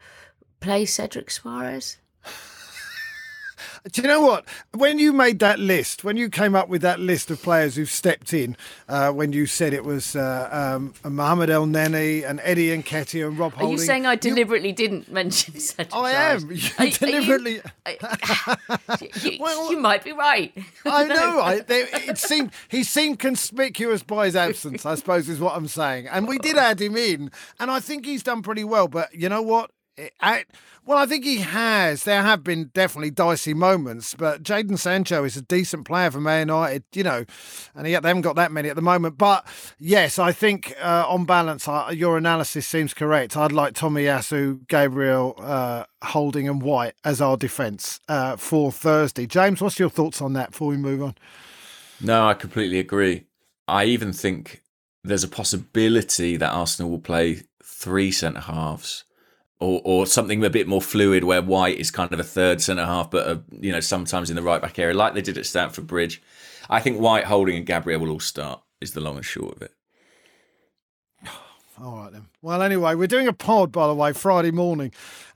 [0.60, 1.96] play Cedric Soares?
[3.92, 4.44] Do you know what?
[4.74, 7.90] When you made that list, when you came up with that list of players who've
[7.90, 8.56] stepped in,
[8.88, 13.38] uh, when you said it was uh, um, Mohamed Elneny and Eddie and Nketiah and
[13.38, 13.76] Rob Holding.
[13.76, 14.74] Are you saying I deliberately you...
[14.74, 16.50] didn't mention Cedric I am.
[16.50, 17.60] You are, deliberately.
[17.86, 17.92] Are
[19.00, 19.08] you...
[19.22, 20.52] you, well, you might be right.
[20.84, 21.40] I know.
[21.48, 24.84] I, it seemed he seemed conspicuous by his absence.
[24.86, 26.08] I suppose is what I'm saying.
[26.08, 28.88] And we did add him in, and I think he's done pretty well.
[28.88, 29.70] But you know what?
[30.20, 30.44] I,
[30.84, 32.04] well, I think he has.
[32.04, 36.48] There have been definitely dicey moments, but Jadon Sancho is a decent player for Man
[36.48, 37.24] United, you know,
[37.74, 39.18] and he, they haven't got that many at the moment.
[39.18, 39.46] But
[39.78, 43.36] yes, I think uh, on balance, uh, your analysis seems correct.
[43.36, 49.26] I'd like Tomiyasu, Gabriel, uh, Holding, and White as our defence uh, for Thursday.
[49.26, 51.14] James, what's your thoughts on that before we move on?
[52.00, 53.24] No, I completely agree.
[53.66, 54.62] I even think
[55.04, 59.04] there's a possibility that Arsenal will play three centre halves
[59.60, 62.84] or or something a bit more fluid where White is kind of a third centre
[62.84, 65.46] half, but a, you know sometimes in the right back area, like they did at
[65.46, 66.22] Stamford Bridge.
[66.70, 68.60] I think White, Holding, and Gabriel will all start.
[68.80, 69.72] Is the long and short of it.
[71.82, 72.26] All right then.
[72.42, 74.92] Well, anyway, we're doing a pod, by the way, Friday morning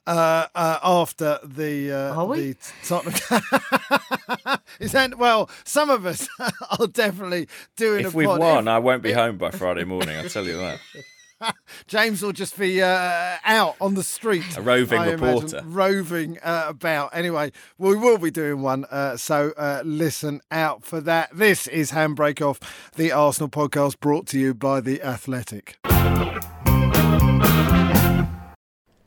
[0.07, 2.53] uh, uh, after the uh, Are we?
[2.53, 4.59] the Tottenham.
[4.81, 5.51] Is that well?
[5.65, 6.29] Some of us
[6.79, 8.05] are definitely doing.
[8.05, 8.41] If we've pod.
[8.41, 10.17] won, if, I won't be home by Friday morning.
[10.17, 10.79] I'll tell you that.
[11.87, 14.57] James will just be uh, out on the street.
[14.57, 15.59] A roving I reporter.
[15.59, 17.11] Imagine, roving uh, about.
[17.15, 21.37] Anyway, we will be doing one, uh, so uh, listen out for that.
[21.37, 25.79] This is Handbrake Off, the Arsenal podcast brought to you by The Athletic.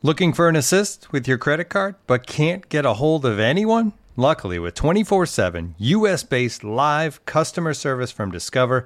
[0.02, 3.94] Looking for an assist with your credit card, but can't get a hold of anyone?
[4.18, 8.86] Luckily, with 24 7 US based live customer service from Discover,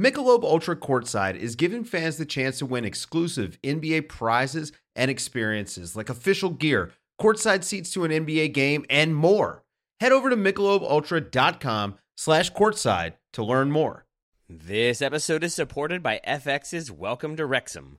[0.00, 5.94] Michelob Ultra Courtside is giving fans the chance to win exclusive NBA prizes and experiences
[5.94, 9.64] like official gear, courtside seats to an NBA game, and more.
[10.00, 14.06] Head over to michelobultra.com slash courtside to learn more.
[14.48, 17.98] This episode is supported by FX's Welcome to Wrexham.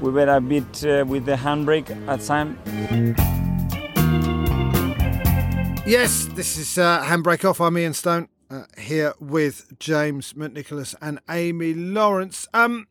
[0.00, 2.58] We were a bit uh, with the handbrake at time.
[5.84, 7.60] Yes, this is uh, Handbrake Off.
[7.60, 12.46] I'm Ian Stone uh, here with James McNicholas and Amy Lawrence.
[12.54, 12.86] Um,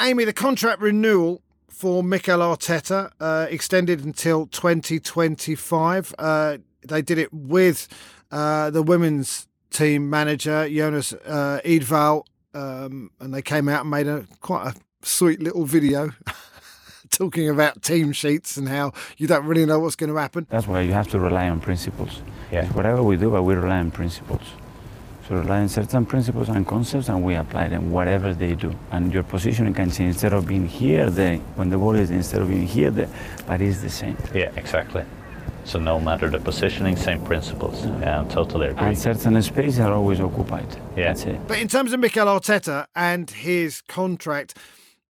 [0.00, 6.14] Amy, the contract renewal for Mikel Arteta uh, extended until 2025.
[6.18, 7.88] Uh, they did it with
[8.30, 11.60] uh, the women's team manager, Jonas uh,
[12.54, 16.10] um, and they came out and made a quite a sweet little video
[17.10, 20.46] talking about team sheets and how you don't really know what's going to happen.
[20.50, 22.22] That's why you have to rely on principles.
[22.52, 22.66] Yeah.
[22.72, 24.42] Whatever we do, but we rely on principles.
[25.28, 28.74] So rely on certain principles and concepts, and we apply them whatever they do.
[28.90, 30.14] And your positioning can change.
[30.14, 33.10] Instead of being here, there, when the ball is instead of being here, there,
[33.46, 34.16] but it's the same.
[34.34, 35.04] Yeah, exactly.
[35.64, 37.84] So no matter the positioning, same principles.
[37.84, 38.86] Yeah, I totally agree.
[38.86, 40.66] And certain spaces are always occupied.
[40.96, 41.08] Yeah.
[41.08, 41.46] That's it.
[41.46, 44.56] But in terms of Mikel Arteta and his contract,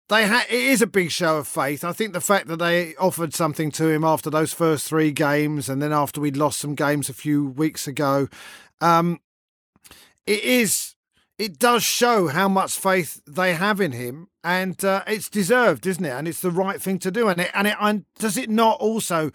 [0.09, 1.85] they ha- it is a big show of faith.
[1.85, 5.69] I think the fact that they offered something to him after those first three games,
[5.69, 8.29] and then after we'd lost some games a few weeks ago,
[8.81, 9.21] um,
[10.27, 10.95] it is
[11.39, 16.05] it does show how much faith they have in him, and uh, it's deserved, isn't
[16.05, 16.11] it?
[16.11, 17.29] And it's the right thing to do.
[17.29, 19.31] And it and it and does it not also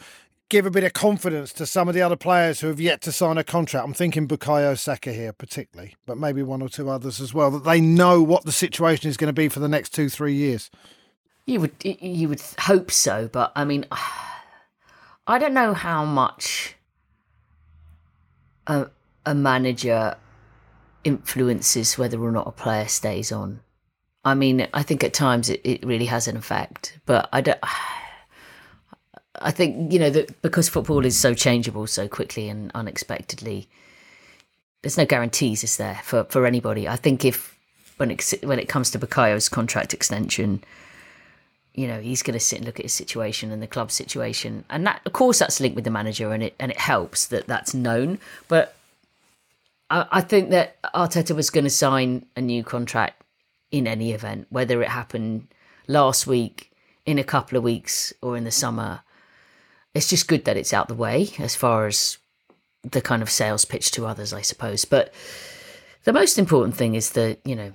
[0.53, 3.11] give a bit of confidence to some of the other players who have yet to
[3.11, 3.87] sign a contract.
[3.87, 7.49] I'm thinking Bukayo Saka here particularly, but maybe one or two others as well.
[7.49, 10.35] That they know what the situation is going to be for the next two, three
[10.35, 10.69] years.
[11.47, 13.87] You would you would hope so, but I mean,
[15.27, 16.75] I don't know how much
[18.67, 18.91] a
[19.25, 20.17] a manager
[21.03, 23.59] influences whether or not a player stays on.
[24.23, 27.59] I mean, I think at times it, it really has an effect, but I don't.
[29.43, 33.67] I think you know that because football is so changeable so quickly and unexpectedly,
[34.81, 36.87] there's no guarantees, is there, for, for anybody?
[36.87, 37.57] I think if
[37.97, 40.63] when it when it comes to Bukayo's contract extension,
[41.73, 44.63] you know he's going to sit and look at his situation and the club situation,
[44.69, 47.47] and that of course that's linked with the manager, and it and it helps that
[47.47, 48.19] that's known.
[48.47, 48.75] But
[49.89, 53.21] I think that Arteta was going to sign a new contract
[53.71, 55.47] in any event, whether it happened
[55.87, 56.71] last week,
[57.05, 59.01] in a couple of weeks, or in the summer
[59.93, 62.17] it's just good that it's out the way as far as
[62.83, 64.85] the kind of sales pitch to others, I suppose.
[64.85, 65.13] But
[66.03, 67.71] the most important thing is the, you know,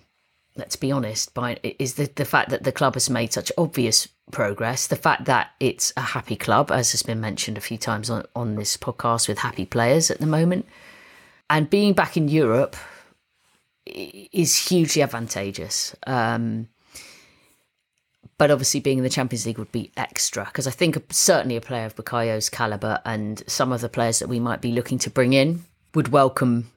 [0.57, 4.09] let's be honest, by is the the fact that the club has made such obvious
[4.31, 4.87] progress.
[4.89, 8.27] The fact that it's a happy club, as has been mentioned a few times on
[8.35, 10.67] on this podcast, with happy players at the moment,
[11.49, 12.77] and being back in Europe
[13.87, 15.97] is hugely advantageous.
[16.07, 16.69] Um,
[18.39, 21.61] but obviously being in the Champions League would be extra because I think certainly a
[21.61, 25.11] player of Bukayo's caliber and some of the players that we might be looking to
[25.11, 25.65] bring in
[25.95, 26.71] would welcome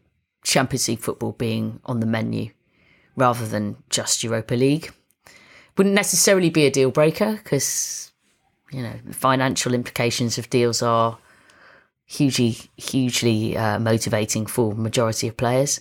[0.43, 2.49] Champions League football being on the menu
[3.15, 4.91] rather than just Europa League.
[5.77, 8.11] Wouldn't necessarily be a deal breaker because
[8.71, 11.17] you know the financial implications of deals are
[12.05, 15.79] hugely hugely uh, motivating for majority of players,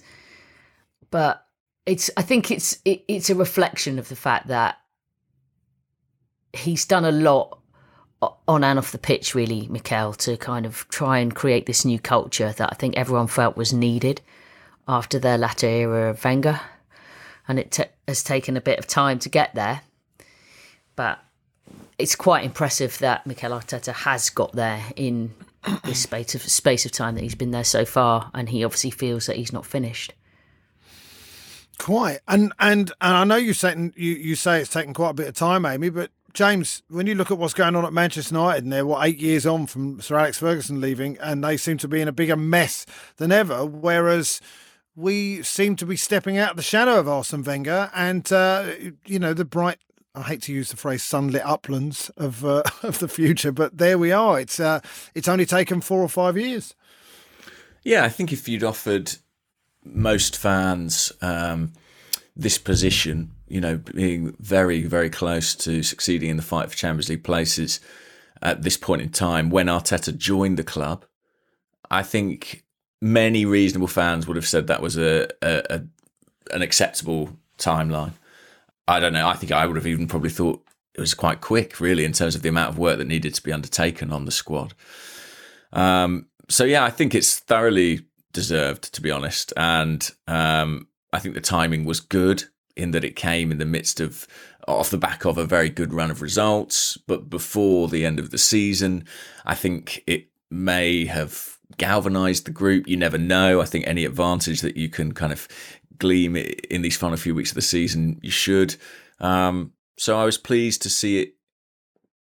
[1.11, 1.47] but
[1.87, 4.80] it's I think it's it, it's a reflection of the fact that
[6.53, 7.59] he's done a lot
[8.47, 11.99] on and off the pitch, really, Mikel, to kind of try and create this new
[11.99, 14.21] culture that I think everyone felt was needed
[14.87, 16.61] after their latter era of Wenger.
[17.49, 19.81] And it t- has taken a bit of time to get there.
[20.97, 21.19] But
[21.99, 25.35] it's quite impressive that Mikel Arteta has got there in
[25.85, 28.91] this space of space of time that he's been there so far, and he obviously
[28.91, 30.15] feels that he's not finished.
[31.79, 35.15] Quite, and and and I know you say you you say it's taken quite a
[35.15, 38.35] bit of time, Amy, but James, when you look at what's going on at Manchester
[38.35, 41.79] United, and they're what eight years on from Sir Alex Ferguson leaving, and they seem
[41.79, 44.41] to be in a bigger mess than ever, whereas
[44.95, 48.73] we seem to be stepping out of the shadow of Arsene Wenger, and uh,
[49.07, 49.79] you know the bright.
[50.15, 53.99] I hate to use the phrase "sunlit uplands" of uh, of the future, but there
[53.99, 54.41] we are.
[54.41, 54.81] It's uh,
[55.15, 56.75] it's only taken four or five years.
[57.83, 59.13] Yeah, I think if you'd offered
[59.85, 61.73] most fans um,
[62.37, 67.09] this position, you know, being very, very close to succeeding in the fight for Champions
[67.09, 67.81] League places
[68.43, 71.05] at this point in time, when Arteta joined the club,
[71.91, 72.65] I think
[73.01, 75.83] many reasonable fans would have said that was a, a, a
[76.53, 78.13] an acceptable timeline.
[78.89, 79.29] I don't know.
[79.29, 82.35] I think I would have even probably thought it was quite quick, really, in terms
[82.35, 84.75] of the amount of work that needed to be undertaken on the squad.
[85.73, 89.53] Um, so yeah, I think it's thoroughly deserved, to be honest.
[89.57, 92.45] And um, I think the timing was good
[92.81, 94.27] in that it came in the midst of
[94.69, 98.31] off the back of a very good run of results, but before the end of
[98.31, 99.05] the season,
[99.45, 102.87] I think it may have galvanized the group.
[102.87, 103.61] You never know.
[103.61, 105.49] I think any advantage that you can kind of
[105.99, 108.77] gleam in these final few weeks of the season, you should.
[109.19, 111.35] Um, so I was pleased to see it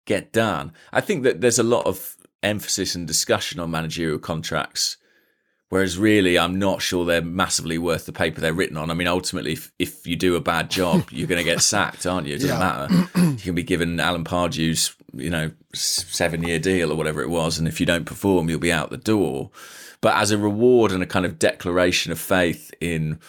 [0.06, 0.74] get done.
[0.92, 4.98] I think that there's a lot of emphasis and discussion on managerial contracts
[5.70, 8.90] Whereas really, I'm not sure they're massively worth the paper they're written on.
[8.90, 12.08] I mean, ultimately, if, if you do a bad job, you're going to get sacked,
[12.08, 12.36] aren't you?
[12.36, 12.88] It doesn't yeah.
[12.88, 13.30] matter.
[13.30, 17.60] You can be given Alan Pardew's, you know, seven year deal or whatever it was,
[17.60, 19.52] and if you don't perform, you'll be out the door.
[20.02, 23.20] But as a reward and a kind of declaration of faith in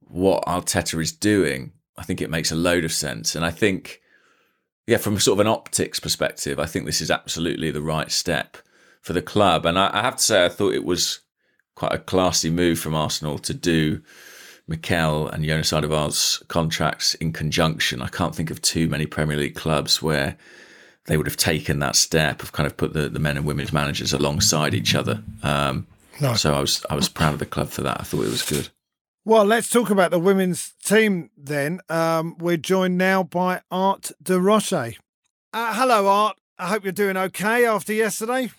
[0.00, 3.34] what Arteta is doing, I think it makes a load of sense.
[3.34, 4.00] And I think,
[4.86, 8.56] yeah, from sort of an optics perspective, I think this is absolutely the right step
[9.02, 9.66] for the club.
[9.66, 11.20] And I, I have to say, I thought it was
[11.80, 14.02] quite a classy move from Arsenal to do
[14.68, 18.02] Mikel and Jonas Eidevall's contracts in conjunction.
[18.02, 20.36] I can't think of too many Premier League clubs where
[21.06, 23.72] they would have taken that step of kind of put the, the men and women's
[23.72, 25.24] managers alongside each other.
[25.42, 25.86] Um,
[26.20, 26.34] no.
[26.34, 27.98] So I was I was proud of the club for that.
[27.98, 28.68] I thought it was good.
[29.24, 31.80] Well, let's talk about the women's team then.
[31.88, 34.72] Um, we're joined now by Art de Roche.
[35.54, 36.36] Uh, hello, Art.
[36.58, 38.50] I hope you're doing okay after yesterday.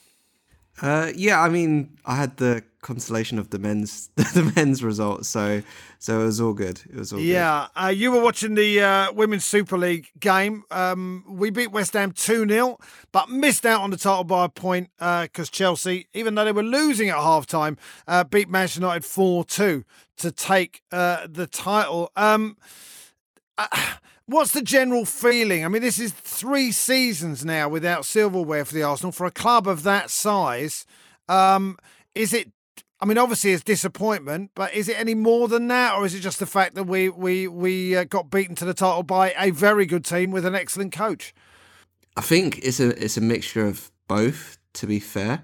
[0.82, 5.62] Uh, yeah, I mean, I had the consolation of the men's the men's results, so
[6.00, 6.82] so it was all good.
[6.90, 7.68] It was all yeah.
[7.76, 10.64] Uh, you were watching the uh, women's Super League game.
[10.72, 12.78] Um, we beat West Ham two 0
[13.12, 16.52] but missed out on the title by a point because uh, Chelsea, even though they
[16.52, 17.78] were losing at half time,
[18.08, 19.84] uh, beat Manchester United four two
[20.18, 22.12] to take uh, the title.
[22.16, 22.58] Um,
[24.26, 25.66] what's the general feeling?
[25.66, 29.68] I mean, this is three seasons now without silverware for the Arsenal for a club
[29.68, 30.86] of that size.
[31.28, 31.78] Um,
[32.16, 32.52] is it?
[33.02, 36.20] I mean, obviously it's disappointment, but is it any more than that, or is it
[36.20, 39.50] just the fact that we we we uh, got beaten to the title by a
[39.50, 41.34] very good team with an excellent coach?
[42.16, 44.60] I think it's a it's a mixture of both.
[44.76, 45.42] To be fair,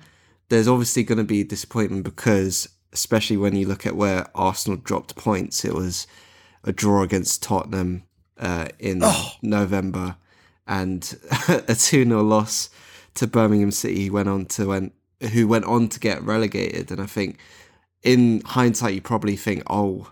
[0.49, 5.16] there's obviously going to be disappointment because, especially when you look at where Arsenal dropped
[5.16, 6.08] points, it was
[6.64, 8.03] a draw against Tottenham
[8.39, 9.32] uh, in oh.
[9.41, 10.16] November
[10.68, 11.18] and
[11.49, 12.70] a 2 0 loss
[13.16, 14.93] to Birmingham City went on to went
[15.34, 17.39] who went on to get relegated and I think
[18.03, 20.11] in hindsight you probably think oh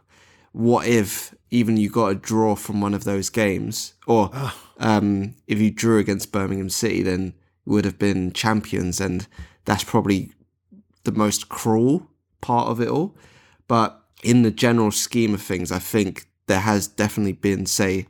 [0.52, 4.58] what if even you got a draw from one of those games or oh.
[4.80, 7.34] um, if you drew against Birmingham City then
[7.66, 9.28] would have been champions and
[9.66, 10.32] that's probably
[11.04, 12.10] the most cruel
[12.42, 13.16] part of it all
[13.68, 18.08] but in the general scheme of things I think there has definitely been, say,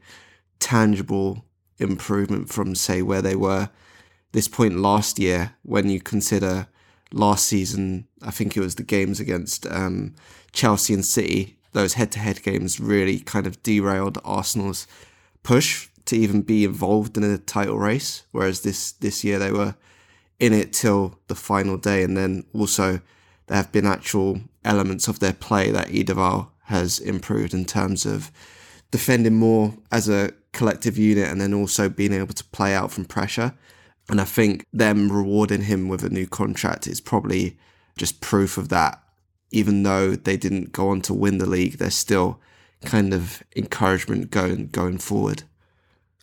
[0.59, 1.45] tangible
[1.77, 3.69] improvement from, say, where they were
[4.31, 6.67] this point last year when you consider
[7.11, 10.15] last season, I think it was the games against um,
[10.51, 14.87] Chelsea and City, those head to head games really kind of derailed Arsenal's
[15.43, 18.23] push to even be involved in a title race.
[18.31, 19.75] Whereas this, this year they were
[20.39, 22.03] in it till the final day.
[22.03, 23.01] And then also
[23.47, 28.31] there have been actual elements of their play that Eidevall has improved in terms of
[28.91, 33.05] defending more as a collective unit and then also being able to play out from
[33.05, 33.53] pressure.
[34.09, 37.57] And I think them rewarding him with a new contract is probably
[37.97, 39.01] just proof of that.
[39.51, 42.39] Even though they didn't go on to win the league, there's still
[42.83, 45.43] kind of encouragement going going forward.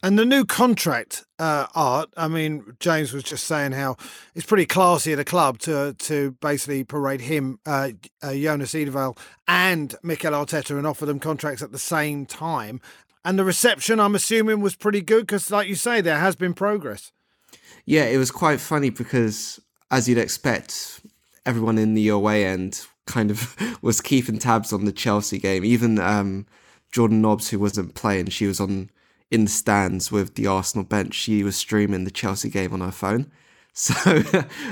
[0.04, 3.96] And the new contract uh, art, I mean, James was just saying how
[4.34, 9.16] it's pretty classy at a club to to basically parade him, uh, uh, Jonas Eidevall,
[9.46, 12.80] and Mikel Arteta and offer them contracts at the same time.
[13.24, 16.54] and the reception, I'm assuming, was pretty good because, like you say, there has been
[16.54, 17.12] progress.
[17.84, 21.00] Yeah, it was quite funny because, as you'd expect,
[21.44, 25.64] everyone in the away end kind of was keeping tabs on the Chelsea game.
[25.64, 26.46] Even um,
[26.90, 28.90] Jordan Nobbs, who wasn't playing, she was on
[29.30, 31.14] in the stands with the Arsenal bench.
[31.14, 33.30] She was streaming the Chelsea game on her phone.
[33.74, 33.94] So,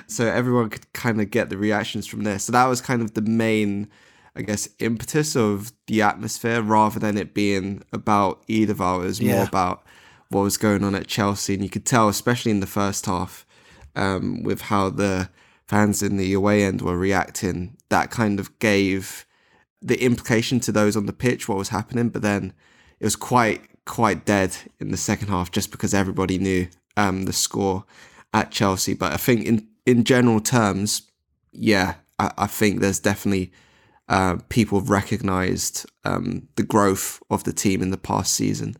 [0.06, 2.38] so everyone could kind of get the reactions from there.
[2.38, 3.88] So that was kind of the main,
[4.36, 9.00] I guess, impetus of the atmosphere, rather than it being about Eidevall.
[9.00, 9.86] It was more about
[10.30, 13.44] what was going on at Chelsea, and you could tell, especially in the first half,
[13.94, 15.28] um, with how the
[15.66, 17.76] fans in the away end were reacting.
[17.90, 19.26] That kind of gave
[19.82, 22.52] the implication to those on the pitch what was happening, but then
[22.98, 27.32] it was quite quite dead in the second half just because everybody knew um, the
[27.32, 27.84] score
[28.32, 28.94] at Chelsea.
[28.94, 31.10] But I think in in general terms,
[31.52, 33.52] yeah, I, I think there's definitely
[34.08, 38.76] uh, people have recognised um, the growth of the team in the past season.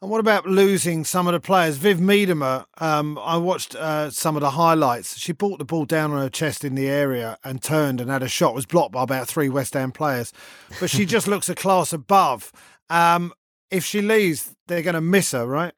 [0.00, 1.76] And what about losing some of the players?
[1.76, 5.18] Viv Miedema, um, I watched uh, some of the highlights.
[5.18, 8.22] She brought the ball down on her chest in the area and turned and had
[8.22, 8.54] a shot.
[8.54, 10.32] Was blocked by about three West Ham players,
[10.80, 12.52] but she just looks a class above.
[12.90, 13.32] Um,
[13.70, 15.74] if she leaves, they're going to miss her, right?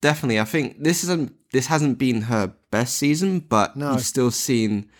[0.00, 3.92] Definitely, I think this isn't this hasn't been her best season, but No.
[3.92, 4.90] you've still seen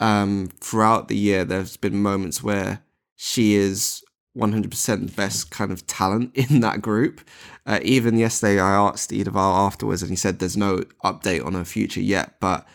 [0.00, 2.82] um, throughout the year there's been moments where
[3.16, 4.02] she is
[4.38, 7.20] 100% the best kind of talent in that group.
[7.66, 11.64] Uh, even yesterday, I asked Eidevall afterwards, and he said there's no update on her
[11.64, 12.40] future yet.
[12.40, 12.66] But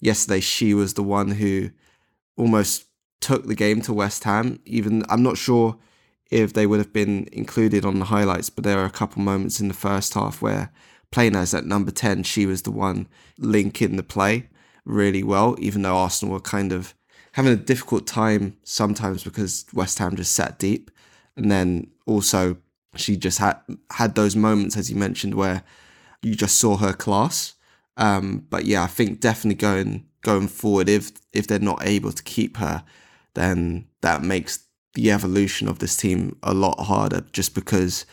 [0.00, 1.70] yesterday, she was the one who
[2.36, 2.86] almost
[3.20, 4.60] took the game to West Ham.
[4.64, 5.76] Even I'm not sure
[6.30, 9.60] if they would have been included on the highlights, but there are a couple moments
[9.60, 10.72] in the first half where
[11.10, 13.08] playing as at number 10, she was the one
[13.38, 14.48] linking the play
[14.84, 16.94] really well, even though Arsenal were kind of
[17.32, 20.90] having a difficult time sometimes because West Ham just sat deep.
[21.40, 22.56] And then also
[22.96, 23.56] she just had
[23.90, 25.62] had those moments, as you mentioned, where
[26.22, 27.54] you just saw her class.
[27.96, 32.22] Um, but yeah, I think definitely going going forward, if if they're not able to
[32.22, 32.84] keep her,
[33.34, 34.64] then that makes
[34.94, 38.06] the evolution of this team a lot harder just because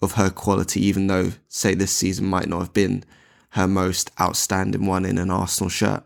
[0.00, 3.04] of her quality, even though, say, this season might not have been
[3.50, 6.02] her most outstanding one in an Arsenal shirt.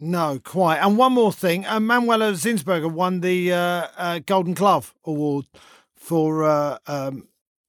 [0.00, 0.78] No, quite.
[0.78, 5.46] And one more thing, uh, Manuela Zinsberger won the uh, uh, Golden Glove Award
[6.08, 7.28] for uh, um,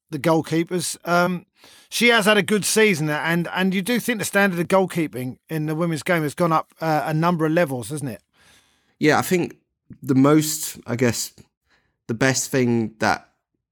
[0.10, 0.98] the goalkeepers.
[1.08, 1.46] Um,
[1.90, 5.38] she has had a good season, and and you do think the standard of goalkeeping
[5.50, 8.24] in the women's game has gone up uh, a number of levels, hasn't it?
[8.98, 9.58] Yeah, I think
[10.02, 11.34] the most, I guess,
[12.08, 13.30] the best thing that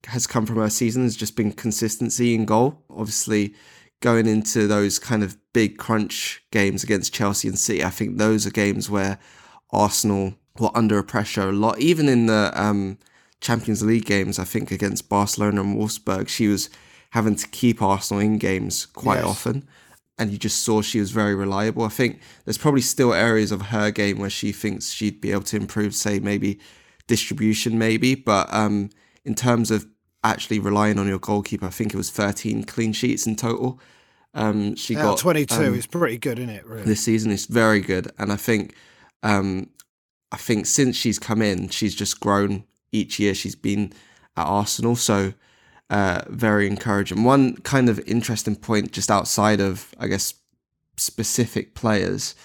[0.08, 2.84] has come from her season has just been consistency in goal.
[2.90, 3.54] Obviously,
[4.02, 8.46] going into those kind of big crunch games against Chelsea and City, I think those
[8.46, 9.18] are games where
[9.72, 11.80] Arsenal were under a pressure a lot.
[11.80, 12.98] Even in the um,
[13.42, 16.70] Champions League games, I think against Barcelona and Wolfsburg, she was
[17.12, 19.26] having to keep Arsenal in games quite Yes.
[19.26, 19.68] often.
[20.20, 21.84] And you just saw she was very reliable.
[21.84, 25.44] I think there's probably still areas of her game where she thinks she'd be able
[25.44, 26.60] to improve, say maybe
[27.06, 28.16] distribution, maybe.
[28.16, 28.90] But um,
[29.24, 29.86] in terms of
[30.24, 33.80] actually relying on your goalkeeper, I think it was 13 clean sheets in total.
[34.34, 36.66] Um, she Out got 22, um, it's pretty good, isn't it?
[36.66, 36.84] Really?
[36.84, 38.76] this season is very good, and I think,
[39.24, 39.70] um,
[40.32, 43.34] I think since she's come in, she's just grown each year.
[43.34, 43.94] She's been
[44.36, 45.34] at Arsenal, so
[45.90, 47.24] uh, very encouraging.
[47.24, 50.34] One kind of interesting point, just outside of, I guess,
[50.98, 52.36] specific players,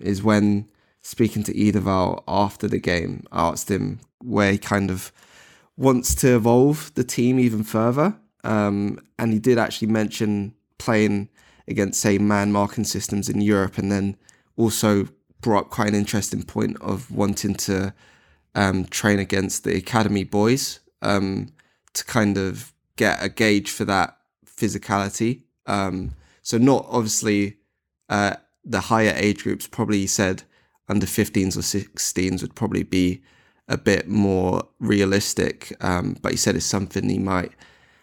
[0.00, 0.68] is when
[1.00, 5.12] speaking to Eidevall after the game, I asked him where he kind of
[5.76, 8.16] wants to evolve the team even further.
[8.44, 11.28] Um, and he did actually mention playing
[11.66, 14.16] against, say, man marking systems in Europe, and then
[14.56, 15.08] also
[15.40, 17.94] brought up quite an interesting point of wanting to
[18.58, 21.52] um, train against the academy boys um,
[21.92, 25.42] to kind of get a gauge for that physicality.
[25.66, 26.10] Um,
[26.42, 27.58] so not obviously
[28.08, 28.34] uh,
[28.64, 29.68] the higher age groups.
[29.68, 30.42] Probably said
[30.88, 33.22] under 15s or 16s would probably be
[33.68, 35.72] a bit more realistic.
[35.80, 37.52] Um, but he said it's something he might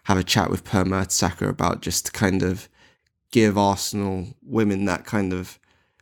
[0.04, 2.70] have a chat with Per Mertesacker about just to kind of
[3.32, 5.60] give Arsenal women that kind of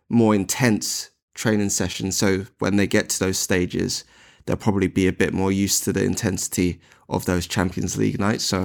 [0.10, 2.12] more intense training session.
[2.12, 4.04] So when they get to those stages,
[4.46, 6.80] they'll probably be a bit more used to the intensity
[7.10, 8.44] of those Champions League nights.
[8.44, 8.64] So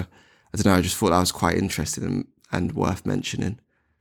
[0.53, 0.75] I don't know.
[0.75, 3.59] I just thought that was quite interesting and, and worth mentioning.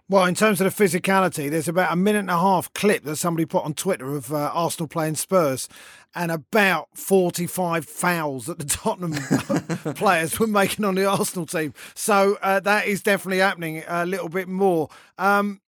[0.10, 3.18] Well, in terms of the physicality, there's about a minute and a half clip that
[3.18, 5.68] somebody put on Twitter of uh, Arsenal playing Spurs,
[6.16, 9.12] and about 45 fouls that the Tottenham
[9.96, 11.74] players were making on the Arsenal team.
[11.94, 14.88] So uh, that is definitely happening a little bit more.
[15.18, 15.60] Um,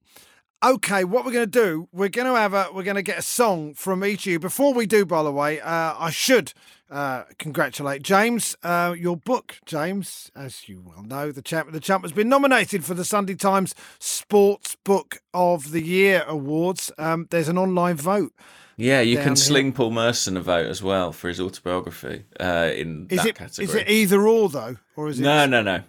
[0.63, 3.17] okay, what we're going to do, we're going to have a, we're going to get
[3.19, 4.39] a song from each of you.
[4.39, 6.53] Before we do, by the way, uh, I should
[6.89, 8.55] uh, congratulate James.
[8.63, 12.83] Uh, your book, James, as you well know, the champ the champ has been nominated
[12.83, 16.91] for the Sunday Times Sports Book of the Year awards.
[16.97, 18.33] Um, there's an online vote.
[18.75, 19.35] Yeah, you can here.
[19.35, 23.35] sling Paul Merson a vote as well for his autobiography uh, in Is that it
[23.35, 23.65] category.
[23.65, 25.81] is it either or though, or is it No, no, no.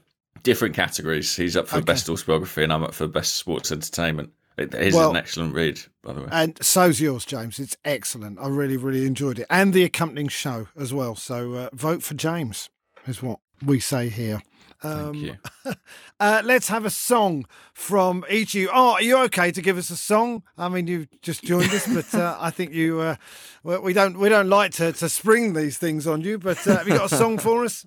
[0.43, 1.35] Different categories.
[1.37, 1.85] He's up for Okay.
[1.85, 4.31] best autobiography, and I'm up for best sports entertainment.
[4.57, 6.29] It is Well- an excellent read, by the way.
[6.31, 7.59] And so's yours, James.
[7.59, 8.39] It's excellent.
[8.39, 11.15] I really, really enjoyed it, and the accompanying show as well.
[11.15, 12.69] So uh, vote for James
[13.07, 14.43] is what we say here.
[14.83, 15.37] Um, Thank you.
[16.21, 18.69] Uh, let's have a song from each of you.
[18.71, 20.43] Oh, are you okay to give us a song?
[20.59, 23.01] I mean, you've just joined us, but uh, I think you.
[23.01, 23.17] Uh,
[23.65, 26.39] we don't we don't like to, to spring these things on you.
[26.39, 27.87] But uh, have you got a song for us?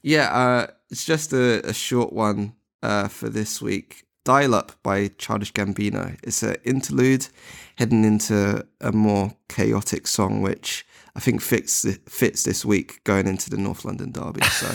[0.00, 4.05] Yeah, uh, it's just a, a short one uh, for this week.
[4.26, 6.18] Dial Up by Childish Gambino.
[6.24, 7.28] It's an interlude
[7.76, 13.48] heading into a more chaotic song, which I think fits fits this week going into
[13.50, 14.42] the North London derby.
[14.42, 14.66] So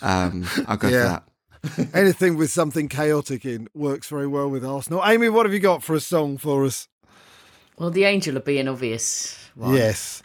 [0.02, 1.18] um, I'll go Yeah.
[1.60, 1.88] for that.
[1.94, 5.02] Anything with something chaotic in works very well with Arsenal.
[5.04, 6.88] Amy, what have you got for a song for us?
[7.76, 9.74] Well, the Angel would be an obvious one.
[9.74, 10.22] Yes.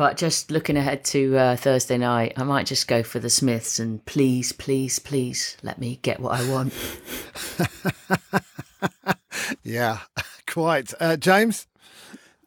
[0.00, 3.78] But just looking ahead to uh, Thursday night, I might just go for the Smiths
[3.78, 6.72] and please, please, please let me get what I want.
[9.62, 9.98] Yeah,
[10.46, 10.94] quite.
[11.00, 11.66] Uh, James?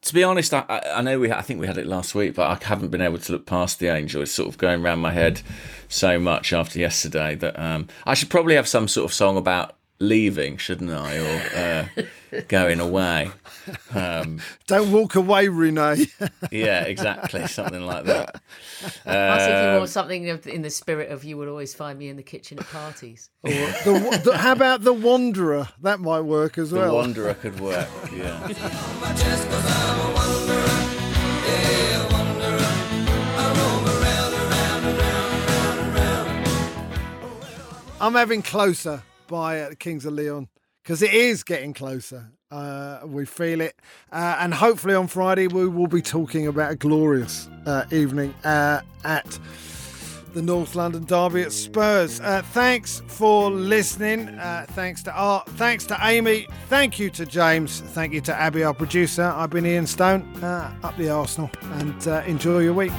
[0.02, 2.34] To be honest, I, I I know we I think we had it last week,
[2.34, 4.22] but I haven't been able to look past the angel.
[4.22, 5.40] It's sort of going around my head
[5.88, 9.76] so much after yesterday that um, I should probably have some sort of song about
[10.00, 13.30] leaving, shouldn't I, or uh, going away?
[13.94, 16.06] Um, Don't walk away, Renee.
[16.50, 18.40] yeah, exactly, something like that.
[19.06, 22.08] I was thinking Um, more something in the spirit of you would always find me
[22.08, 23.30] in the kitchen at parties.
[23.44, 25.68] Or the, the, how about the Wanderer?
[25.82, 26.88] That might work as the well.
[26.88, 27.88] The Wanderer could work.
[28.12, 28.48] Yeah.
[38.00, 40.48] I'm having closer by uh, Kings of Leon
[40.82, 42.32] because it is getting closer.
[42.54, 43.74] Uh, we feel it,
[44.12, 48.80] uh, and hopefully on Friday we will be talking about a glorious uh, evening uh,
[49.02, 49.40] at
[50.34, 52.20] the North London Derby at Spurs.
[52.20, 54.38] Uh, thanks for listening.
[54.68, 55.48] Thanks to Art.
[55.50, 56.46] Thanks to Amy.
[56.68, 57.80] Thank you to James.
[57.80, 59.24] Thank you to Abby, our producer.
[59.24, 62.92] I've been Ian Stone, up the Arsenal, and enjoy your week.